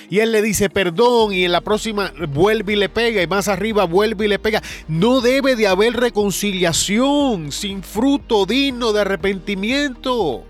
Y 0.09 0.19
él 0.19 0.31
le 0.31 0.41
dice 0.41 0.69
perdón 0.69 1.33
y 1.33 1.45
en 1.45 1.51
la 1.51 1.62
próxima 1.62 2.13
vuelve 2.29 2.73
y 2.73 2.75
le 2.75 2.89
pega 2.89 3.21
y 3.21 3.27
más 3.27 3.47
arriba 3.47 3.85
vuelve 3.85 4.25
y 4.25 4.29
le 4.29 4.39
pega. 4.39 4.62
No 4.88 5.21
debe 5.21 5.55
de 5.55 5.67
haber 5.67 5.93
reconciliación 5.93 7.51
sin 7.51 7.83
fruto 7.83 8.45
digno 8.45 8.93
de 8.93 9.01
arrepentimiento. 9.01 10.45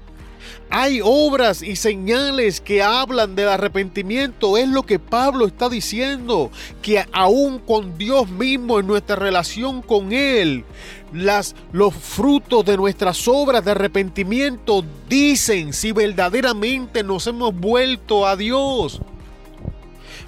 Hay 0.72 1.02
obras 1.04 1.64
y 1.64 1.76
señales 1.76 2.62
que 2.62 2.84
hablan 2.84 3.36
del 3.36 3.50
arrepentimiento. 3.50 4.56
Es 4.56 4.68
lo 4.68 4.84
que 4.84 5.00
Pablo 5.00 5.48
está 5.48 5.68
diciendo. 5.68 6.52
Que 6.84 7.06
aún 7.12 7.58
con 7.58 7.98
Dios 7.98 8.30
mismo 8.30 8.80
en 8.80 8.86
nuestra 8.86 9.16
relación 9.16 9.82
con 9.82 10.14
Él, 10.14 10.66
las, 11.12 11.56
los 11.72 11.96
frutos 11.96 12.66
de 12.66 12.78
nuestras 12.78 13.28
obras 13.28 13.66
de 13.66 13.72
arrepentimiento 13.72 14.86
dicen 15.08 15.74
si 15.74 15.92
verdaderamente 15.92 17.04
nos 17.04 17.26
hemos 17.26 17.56
vuelto 17.56 18.28
a 18.28 18.36
Dios. 18.36 19.02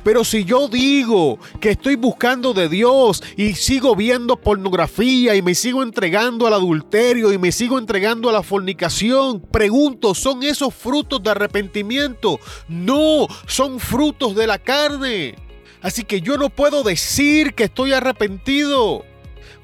Pero 0.04 0.24
si 0.24 0.46
yo 0.46 0.68
digo 0.68 1.40
que 1.60 1.72
estoy 1.72 1.96
buscando 1.96 2.54
de 2.54 2.70
Dios 2.70 3.24
y 3.38 3.54
sigo 3.54 3.96
viendo 3.96 4.38
pornografía 4.38 5.36
y 5.36 5.42
me 5.42 5.54
sigo 5.54 5.84
entregando 5.84 6.48
al 6.48 6.54
adulterio 6.54 7.32
y 7.32 7.38
me 7.38 7.52
sigo 7.52 7.78
entregando 7.78 8.30
a 8.30 8.34
la 8.34 8.44
fornicación, 8.44 9.40
pregunto, 9.40 10.16
¿son 10.16 10.44
esos 10.44 10.74
frutos 10.74 11.22
de 11.22 11.30
arrepentimiento? 11.30 12.40
No, 12.68 13.28
son 13.46 13.80
frutos 13.80 14.36
de 14.36 14.48
la 14.48 14.58
carne. 14.58 15.36
Así 15.82 16.04
que 16.04 16.22
yo 16.22 16.38
no 16.38 16.50
puedo 16.50 16.84
decir 16.84 17.54
que 17.54 17.66
estoy 17.66 17.94
arrepentido, 17.94 19.04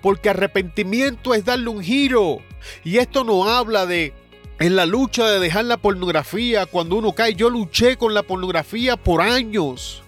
porque 0.01 0.29
arrepentimiento 0.29 1.33
es 1.33 1.45
darle 1.45 1.69
un 1.69 1.81
giro. 1.81 2.39
Y 2.83 2.97
esto 2.97 3.23
no 3.23 3.49
habla 3.49 3.85
de 3.85 4.13
en 4.59 4.75
la 4.75 4.87
lucha 4.87 5.27
de 5.27 5.39
dejar 5.39 5.65
la 5.65 5.77
pornografía 5.77 6.65
cuando 6.65 6.95
uno 6.95 7.13
cae. 7.13 7.35
Yo 7.35 7.49
luché 7.49 7.97
con 7.97 8.13
la 8.13 8.23
pornografía 8.23 8.97
por 8.97 9.21
años. 9.21 10.03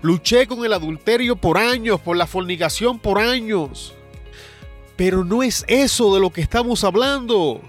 Luché 0.00 0.46
con 0.46 0.64
el 0.64 0.72
adulterio 0.72 1.36
por 1.36 1.58
años, 1.58 2.00
por 2.00 2.16
la 2.16 2.26
fornicación 2.26 2.98
por 2.98 3.18
años. 3.18 3.94
Pero 4.96 5.24
no 5.24 5.42
es 5.42 5.64
eso 5.68 6.14
de 6.14 6.20
lo 6.20 6.30
que 6.30 6.40
estamos 6.40 6.84
hablando. 6.84 7.60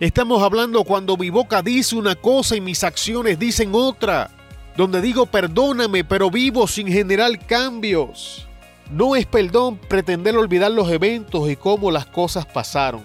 Estamos 0.00 0.42
hablando 0.42 0.84
cuando 0.84 1.16
mi 1.16 1.30
boca 1.30 1.62
dice 1.62 1.96
una 1.96 2.14
cosa 2.14 2.56
y 2.56 2.60
mis 2.60 2.84
acciones 2.84 3.38
dicen 3.38 3.70
otra. 3.72 4.30
Donde 4.76 5.00
digo 5.00 5.26
perdóname, 5.26 6.04
pero 6.04 6.30
vivo 6.30 6.68
sin 6.68 6.86
generar 6.88 7.44
cambios. 7.46 8.46
No 8.90 9.16
es 9.16 9.26
perdón 9.26 9.76
pretender 9.76 10.36
olvidar 10.36 10.70
los 10.70 10.90
eventos 10.90 11.50
y 11.50 11.56
cómo 11.56 11.90
las 11.90 12.06
cosas 12.06 12.46
pasaron. 12.46 13.02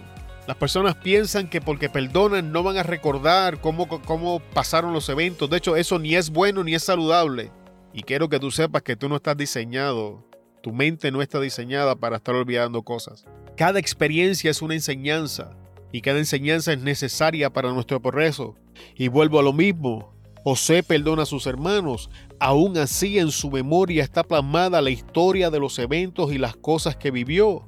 Las 0.47 0.57
personas 0.57 0.95
piensan 0.95 1.47
que 1.47 1.61
porque 1.61 1.89
perdonan 1.89 2.51
no 2.51 2.63
van 2.63 2.77
a 2.77 2.83
recordar 2.83 3.59
cómo, 3.61 3.87
cómo 3.87 4.41
pasaron 4.53 4.93
los 4.93 5.07
eventos. 5.09 5.49
De 5.49 5.57
hecho, 5.57 5.75
eso 5.75 5.99
ni 5.99 6.15
es 6.15 6.29
bueno 6.29 6.63
ni 6.63 6.75
es 6.75 6.83
saludable. 6.83 7.49
Y 7.93 8.01
quiero 8.03 8.27
que 8.27 8.39
tú 8.39 8.49
sepas 8.49 8.81
que 8.81 8.95
tú 8.95 9.07
no 9.07 9.17
estás 9.17 9.37
diseñado, 9.37 10.25
tu 10.61 10.73
mente 10.73 11.11
no 11.11 11.21
está 11.21 11.39
diseñada 11.39 11.95
para 11.95 12.17
estar 12.17 12.33
olvidando 12.33 12.81
cosas. 12.81 13.25
Cada 13.55 13.79
experiencia 13.79 14.49
es 14.49 14.61
una 14.61 14.73
enseñanza 14.73 15.55
y 15.91 16.01
cada 16.01 16.17
enseñanza 16.17 16.73
es 16.73 16.79
necesaria 16.79 17.51
para 17.51 17.71
nuestro 17.71 18.01
progreso. 18.01 18.55
Y 18.95 19.09
vuelvo 19.09 19.39
a 19.39 19.43
lo 19.43 19.53
mismo, 19.53 20.11
José 20.43 20.81
perdona 20.81 21.23
a 21.23 21.27
sus 21.27 21.45
hermanos. 21.45 22.09
Aún 22.39 22.77
así 22.77 23.19
en 23.19 23.29
su 23.29 23.51
memoria 23.51 24.03
está 24.03 24.23
plasmada 24.23 24.81
la 24.81 24.89
historia 24.89 25.51
de 25.51 25.59
los 25.59 25.77
eventos 25.77 26.33
y 26.33 26.39
las 26.39 26.55
cosas 26.55 26.95
que 26.95 27.11
vivió. 27.11 27.67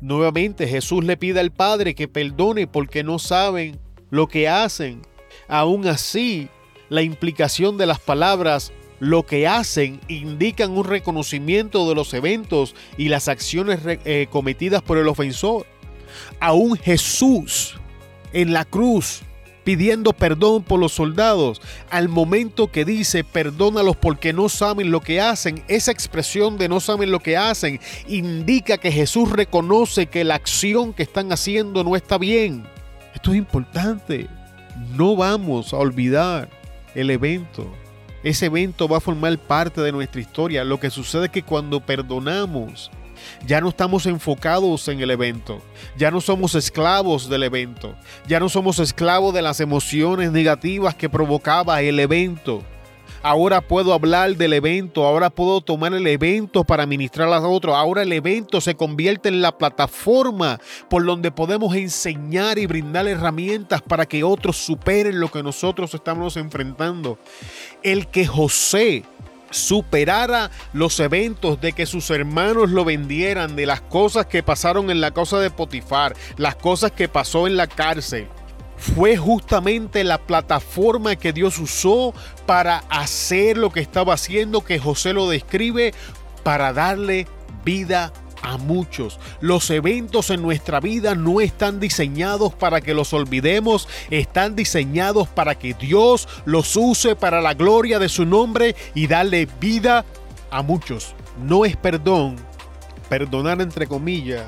Nuevamente 0.00 0.68
Jesús 0.68 1.02
le 1.02 1.16
pide 1.16 1.40
al 1.40 1.50
Padre 1.50 1.94
que 1.94 2.08
perdone 2.08 2.66
porque 2.66 3.02
no 3.02 3.18
saben 3.18 3.80
lo 4.10 4.28
que 4.28 4.48
hacen. 4.48 5.02
Aún 5.48 5.86
así, 5.86 6.48
la 6.88 7.02
implicación 7.02 7.78
de 7.78 7.86
las 7.86 7.98
palabras 7.98 8.72
lo 9.00 9.24
que 9.24 9.46
hacen 9.46 10.00
indican 10.08 10.70
un 10.72 10.84
reconocimiento 10.84 11.88
de 11.88 11.94
los 11.94 12.14
eventos 12.14 12.74
y 12.96 13.08
las 13.08 13.28
acciones 13.28 13.80
eh, 13.84 14.26
cometidas 14.30 14.82
por 14.82 14.98
el 14.98 15.08
ofensor. 15.08 15.66
Aún 16.40 16.76
Jesús 16.76 17.74
en 18.32 18.52
la 18.52 18.64
cruz 18.64 19.22
pidiendo 19.66 20.12
perdón 20.12 20.62
por 20.62 20.78
los 20.78 20.92
soldados, 20.92 21.60
al 21.90 22.08
momento 22.08 22.70
que 22.70 22.84
dice 22.84 23.24
perdónalos 23.24 23.96
porque 23.96 24.32
no 24.32 24.48
saben 24.48 24.92
lo 24.92 25.00
que 25.00 25.20
hacen, 25.20 25.64
esa 25.66 25.90
expresión 25.90 26.56
de 26.56 26.68
no 26.68 26.78
saben 26.78 27.10
lo 27.10 27.18
que 27.18 27.36
hacen 27.36 27.80
indica 28.06 28.78
que 28.78 28.92
Jesús 28.92 29.28
reconoce 29.32 30.06
que 30.06 30.22
la 30.22 30.36
acción 30.36 30.92
que 30.92 31.02
están 31.02 31.32
haciendo 31.32 31.82
no 31.82 31.96
está 31.96 32.16
bien. 32.16 32.64
Esto 33.12 33.32
es 33.32 33.38
importante. 33.38 34.28
No 34.94 35.16
vamos 35.16 35.72
a 35.72 35.78
olvidar 35.78 36.48
el 36.94 37.10
evento. 37.10 37.68
Ese 38.26 38.46
evento 38.46 38.88
va 38.88 38.96
a 38.96 39.00
formar 39.00 39.38
parte 39.38 39.80
de 39.80 39.92
nuestra 39.92 40.20
historia. 40.20 40.64
Lo 40.64 40.80
que 40.80 40.90
sucede 40.90 41.26
es 41.26 41.30
que 41.30 41.44
cuando 41.44 41.78
perdonamos, 41.78 42.90
ya 43.46 43.60
no 43.60 43.68
estamos 43.68 44.04
enfocados 44.04 44.88
en 44.88 44.98
el 44.98 45.12
evento. 45.12 45.62
Ya 45.96 46.10
no 46.10 46.20
somos 46.20 46.56
esclavos 46.56 47.28
del 47.28 47.44
evento. 47.44 47.94
Ya 48.26 48.40
no 48.40 48.48
somos 48.48 48.80
esclavos 48.80 49.32
de 49.32 49.42
las 49.42 49.60
emociones 49.60 50.32
negativas 50.32 50.96
que 50.96 51.08
provocaba 51.08 51.80
el 51.82 52.00
evento. 52.00 52.64
Ahora 53.22 53.60
puedo 53.60 53.92
hablar 53.92 54.36
del 54.36 54.52
evento, 54.52 55.04
ahora 55.04 55.30
puedo 55.30 55.60
tomar 55.60 55.94
el 55.94 56.06
evento 56.06 56.64
para 56.64 56.86
ministrar 56.86 57.32
a 57.32 57.40
otros. 57.40 57.74
Ahora 57.74 58.02
el 58.02 58.12
evento 58.12 58.60
se 58.60 58.74
convierte 58.74 59.28
en 59.28 59.42
la 59.42 59.56
plataforma 59.56 60.60
por 60.88 61.04
donde 61.04 61.30
podemos 61.30 61.74
enseñar 61.74 62.58
y 62.58 62.66
brindar 62.66 63.06
herramientas 63.08 63.82
para 63.82 64.06
que 64.06 64.24
otros 64.24 64.56
superen 64.56 65.20
lo 65.20 65.30
que 65.30 65.42
nosotros 65.42 65.94
estamos 65.94 66.36
enfrentando. 66.36 67.18
El 67.82 68.08
que 68.08 68.26
José 68.26 69.04
superara 69.50 70.50
los 70.72 70.98
eventos 71.00 71.60
de 71.60 71.72
que 71.72 71.86
sus 71.86 72.10
hermanos 72.10 72.70
lo 72.70 72.84
vendieran, 72.84 73.56
de 73.56 73.66
las 73.66 73.80
cosas 73.80 74.26
que 74.26 74.42
pasaron 74.42 74.90
en 74.90 75.00
la 75.00 75.12
casa 75.12 75.38
de 75.38 75.50
Potifar, 75.50 76.14
las 76.36 76.56
cosas 76.56 76.92
que 76.92 77.08
pasó 77.08 77.46
en 77.46 77.56
la 77.56 77.66
cárcel. 77.66 78.28
Fue 78.76 79.16
justamente 79.16 80.04
la 80.04 80.18
plataforma 80.18 81.16
que 81.16 81.32
Dios 81.32 81.58
usó 81.58 82.14
para 82.46 82.78
hacer 82.90 83.56
lo 83.56 83.70
que 83.70 83.80
estaba 83.80 84.14
haciendo, 84.14 84.64
que 84.64 84.78
José 84.78 85.12
lo 85.12 85.28
describe, 85.28 85.94
para 86.42 86.72
darle 86.72 87.26
vida 87.64 88.12
a 88.42 88.58
muchos. 88.58 89.18
Los 89.40 89.70
eventos 89.70 90.30
en 90.30 90.40
nuestra 90.42 90.78
vida 90.78 91.14
no 91.14 91.40
están 91.40 91.80
diseñados 91.80 92.54
para 92.54 92.80
que 92.80 92.94
los 92.94 93.12
olvidemos, 93.12 93.88
están 94.10 94.54
diseñados 94.54 95.26
para 95.26 95.58
que 95.58 95.74
Dios 95.74 96.28
los 96.44 96.76
use 96.76 97.16
para 97.16 97.40
la 97.40 97.54
gloria 97.54 97.98
de 97.98 98.08
su 98.08 98.24
nombre 98.24 98.76
y 98.94 99.08
darle 99.08 99.48
vida 99.60 100.04
a 100.50 100.62
muchos. 100.62 101.14
No 101.42 101.64
es 101.64 101.76
perdón, 101.76 102.36
perdonar 103.08 103.60
entre 103.60 103.86
comillas, 103.86 104.46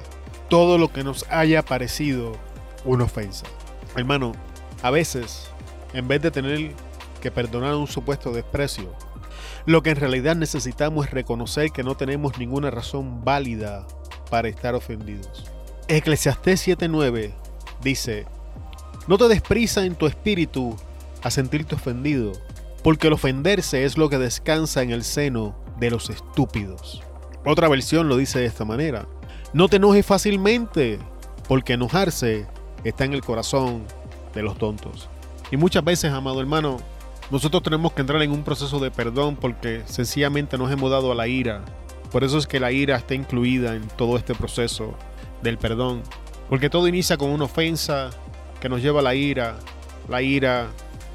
todo 0.49 0.79
lo 0.79 0.93
que 0.93 1.05
nos 1.05 1.27
haya 1.29 1.65
parecido 1.65 2.37
una 2.85 3.05
ofensa. 3.05 3.47
Hermano, 3.99 4.33
a 4.83 4.91
veces, 4.91 5.51
en 5.93 6.07
vez 6.07 6.23
de 6.23 6.31
tener 6.31 6.73
que 7.21 7.31
perdonar 7.31 7.75
un 7.75 7.89
supuesto 7.89 8.33
desprecio, 8.33 8.95
lo 9.67 9.83
que 9.83 9.91
en 9.91 9.97
realidad 9.97 10.37
necesitamos 10.37 11.07
es 11.07 11.13
reconocer 11.13 11.71
que 11.71 11.83
no 11.83 11.97
tenemos 11.97 12.39
ninguna 12.39 12.71
razón 12.71 13.25
válida 13.25 13.87
para 14.31 14.49
estar 14.49 14.75
ofendidos. 14.75 15.45
Eclesiastés 15.89 16.67
7:9 16.67 17.33
dice, 17.83 18.27
no 19.09 19.19
te 19.19 19.27
des 19.29 19.43
prisa 19.43 19.85
en 19.85 19.95
tu 19.95 20.07
espíritu 20.07 20.77
a 21.23 21.31
sentirte 21.31 21.75
ofendido, 21.75 22.33
porque 22.85 23.09
el 23.09 23.15
ofenderse 23.15 23.85
es 23.85 23.99
lo 23.99 24.09
que 24.09 24.19
descansa 24.19 24.83
en 24.83 24.91
el 24.91 25.03
seno 25.03 25.57
de 25.81 25.91
los 25.91 26.09
estúpidos. 26.09 27.03
Otra 27.45 27.69
versión 27.69 28.09
lo 28.09 28.17
dice 28.17 28.39
de 28.39 28.47
esta 28.47 28.65
manera, 28.65 29.09
no 29.53 29.69
te 29.69 29.77
enojes 29.77 30.07
fácilmente, 30.07 30.99
porque 31.49 31.73
enojarse 31.73 32.47
está 32.85 33.05
en 33.05 33.13
el 33.13 33.23
corazón 33.23 33.85
de 34.35 34.43
los 34.43 34.59
tontos. 34.59 35.09
Y 35.51 35.57
muchas 35.57 35.85
veces, 35.85 36.13
amado 36.13 36.41
hermano, 36.41 36.79
nosotros 37.31 37.63
tenemos 37.63 37.93
que 37.93 38.01
entrar 38.01 38.23
en 38.23 38.33
un 38.33 38.43
proceso 38.43 38.79
de 38.81 38.91
perdón 38.91 39.37
porque 39.37 39.83
sencillamente 39.87 40.57
nos 40.59 40.71
hemos 40.71 40.91
dado 40.91 41.13
a 41.13 41.15
la 41.15 41.29
ira. 41.29 41.63
Por 42.11 42.25
eso 42.25 42.39
es 42.39 42.47
que 42.47 42.61
la 42.61 42.73
ira 42.73 42.97
está 42.97 43.15
incluida 43.15 43.75
en 43.75 43.87
todo 43.89 44.17
este 44.17 44.35
proceso 44.35 44.95
del 45.43 45.59
perdón. 45.59 46.03
Porque 46.49 46.71
todo 46.71 46.89
inicia 46.89 47.19
con 47.19 47.31
una 47.31 47.45
ofensa 47.45 48.11
que 48.61 48.69
nos 48.69 48.81
lleva 48.83 49.01
a 49.01 49.03
la 49.03 49.15
ira. 49.15 49.57
La 50.09 50.23
ira 50.23 50.69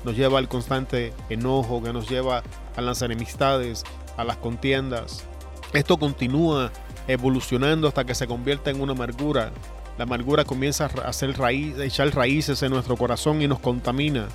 nos 0.04 0.16
lleva 0.16 0.38
al 0.38 0.48
constante 0.48 1.14
enojo, 1.30 1.82
que 1.82 1.94
nos 1.94 2.10
lleva 2.10 2.44
a 2.76 2.82
las 2.82 3.02
enemistades, 3.02 3.84
a 4.18 4.24
las 4.24 4.38
contiendas. 4.38 5.26
Esto 5.74 5.98
continúa 5.98 6.72
evolucionando 7.08 7.88
hasta 7.88 8.06
que 8.06 8.14
se 8.14 8.28
convierte 8.28 8.70
en 8.70 8.82
una 8.82 8.94
amargura. 8.94 9.52
La 9.98 10.04
amargura 10.04 10.44
comienza 10.44 10.86
a 10.86 11.08
hacer 11.08 11.38
raíz, 11.38 11.78
a 11.78 11.86
echar 11.86 12.14
raíces 12.16 12.64
en 12.64 12.72
nuestro 12.72 12.98
corazón 12.98 13.42
y 13.42 13.48
nos 13.48 13.60
contamina 13.60 14.28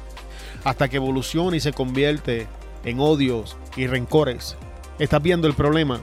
hasta 0.65 0.89
que 0.89 0.97
evoluciona 0.97 1.57
y 1.57 1.61
se 1.61 1.73
convierte 1.73 2.47
en 2.85 3.01
odios 3.01 3.57
y 3.77 3.87
rencores. 3.87 4.57
Estás 4.99 5.23
viendo 5.23 5.47
el 5.47 5.55
problema. 5.55 6.01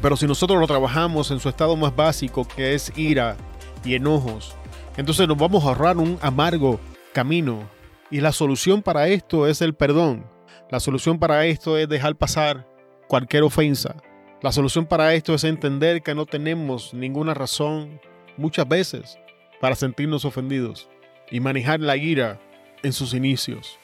Pero 0.00 0.16
si 0.16 0.26
nosotros 0.26 0.58
lo 0.58 0.66
trabajamos 0.66 1.30
en 1.30 1.38
su 1.38 1.48
estado 1.48 1.76
más 1.76 1.94
básico, 1.94 2.46
que 2.46 2.74
es 2.74 2.92
ira 2.96 3.36
y 3.84 3.94
enojos, 3.94 4.56
entonces 4.96 5.28
nos 5.28 5.38
vamos 5.38 5.64
a 5.64 5.68
ahorrar 5.68 5.96
un 5.96 6.18
amargo 6.20 6.80
camino. 7.12 7.68
Y 8.10 8.20
la 8.20 8.32
solución 8.32 8.82
para 8.82 9.08
esto 9.08 9.46
es 9.46 9.62
el 9.62 9.74
perdón. 9.74 10.26
La 10.70 10.80
solución 10.80 11.18
para 11.18 11.46
esto 11.46 11.78
es 11.78 11.88
dejar 11.88 12.16
pasar 12.16 12.66
cualquier 13.08 13.44
ofensa. 13.44 13.94
La 14.42 14.50
solución 14.50 14.86
para 14.86 15.14
esto 15.14 15.34
es 15.34 15.44
entender 15.44 16.02
que 16.02 16.14
no 16.14 16.26
tenemos 16.26 16.92
ninguna 16.94 17.32
razón 17.32 18.00
muchas 18.36 18.68
veces 18.68 19.18
para 19.60 19.74
sentirnos 19.74 20.24
ofendidos 20.24 20.88
y 21.30 21.40
manejar 21.40 21.80
la 21.80 21.96
ira 21.96 22.40
en 22.82 22.92
sus 22.92 23.14
inicios. 23.14 23.78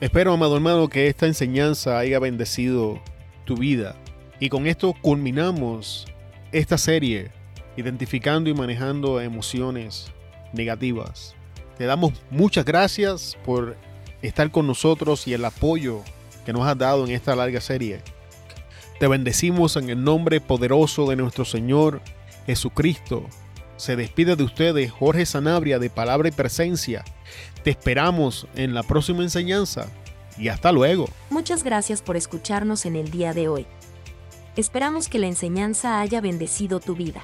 Espero, 0.00 0.32
amado 0.32 0.56
hermano, 0.56 0.88
que 0.88 1.06
esta 1.06 1.26
enseñanza 1.26 1.98
haya 1.98 2.18
bendecido 2.18 3.00
tu 3.44 3.56
vida. 3.56 3.96
Y 4.40 4.48
con 4.48 4.66
esto 4.66 4.94
culminamos 5.00 6.06
esta 6.50 6.76
serie, 6.76 7.30
identificando 7.76 8.50
y 8.50 8.54
manejando 8.54 9.20
emociones 9.20 10.10
negativas. 10.52 11.34
Te 11.78 11.84
damos 11.84 12.12
muchas 12.30 12.64
gracias 12.64 13.38
por 13.44 13.76
estar 14.20 14.50
con 14.50 14.66
nosotros 14.66 15.26
y 15.26 15.34
el 15.34 15.44
apoyo 15.44 16.02
que 16.44 16.52
nos 16.52 16.66
has 16.66 16.76
dado 16.76 17.04
en 17.04 17.12
esta 17.12 17.34
larga 17.34 17.60
serie. 17.60 18.00
Te 18.98 19.08
bendecimos 19.08 19.76
en 19.76 19.90
el 19.90 20.02
nombre 20.02 20.40
poderoso 20.40 21.08
de 21.08 21.16
nuestro 21.16 21.44
Señor 21.44 22.00
Jesucristo. 22.46 23.26
Se 23.76 23.96
despide 23.96 24.36
de 24.36 24.44
ustedes 24.44 24.90
Jorge 24.90 25.26
Sanabria 25.26 25.78
de 25.78 25.90
Palabra 25.90 26.28
y 26.28 26.32
Presencia 26.32 27.04
te 27.62 27.70
esperamos 27.70 28.46
en 28.54 28.74
la 28.74 28.82
próxima 28.82 29.22
enseñanza 29.22 29.86
y 30.36 30.48
hasta 30.48 30.72
luego. 30.72 31.08
Muchas 31.30 31.62
gracias 31.62 32.02
por 32.02 32.16
escucharnos 32.16 32.86
en 32.86 32.96
el 32.96 33.10
día 33.10 33.32
de 33.32 33.48
hoy. 33.48 33.66
Esperamos 34.56 35.08
que 35.08 35.18
la 35.18 35.28
enseñanza 35.28 36.00
haya 36.00 36.20
bendecido 36.20 36.80
tu 36.80 36.94
vida. 36.94 37.22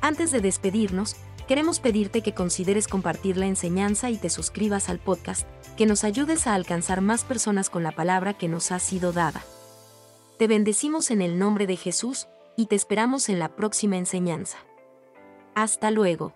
Antes 0.00 0.32
de 0.32 0.40
despedirnos, 0.40 1.16
queremos 1.46 1.78
pedirte 1.78 2.22
que 2.22 2.32
consideres 2.32 2.88
compartir 2.88 3.36
la 3.36 3.46
enseñanza 3.46 4.10
y 4.10 4.16
te 4.16 4.30
suscribas 4.30 4.88
al 4.88 4.98
podcast, 4.98 5.46
que 5.76 5.86
nos 5.86 6.04
ayudes 6.04 6.46
a 6.46 6.54
alcanzar 6.54 7.00
más 7.00 7.24
personas 7.24 7.70
con 7.70 7.82
la 7.82 7.92
palabra 7.92 8.34
que 8.34 8.48
nos 8.48 8.72
ha 8.72 8.78
sido 8.78 9.12
dada. 9.12 9.42
Te 10.38 10.46
bendecimos 10.46 11.10
en 11.10 11.22
el 11.22 11.38
nombre 11.38 11.66
de 11.66 11.76
Jesús 11.76 12.26
y 12.56 12.66
te 12.66 12.76
esperamos 12.76 13.28
en 13.28 13.38
la 13.38 13.54
próxima 13.54 13.96
enseñanza. 13.96 14.58
Hasta 15.54 15.90
luego. 15.90 16.34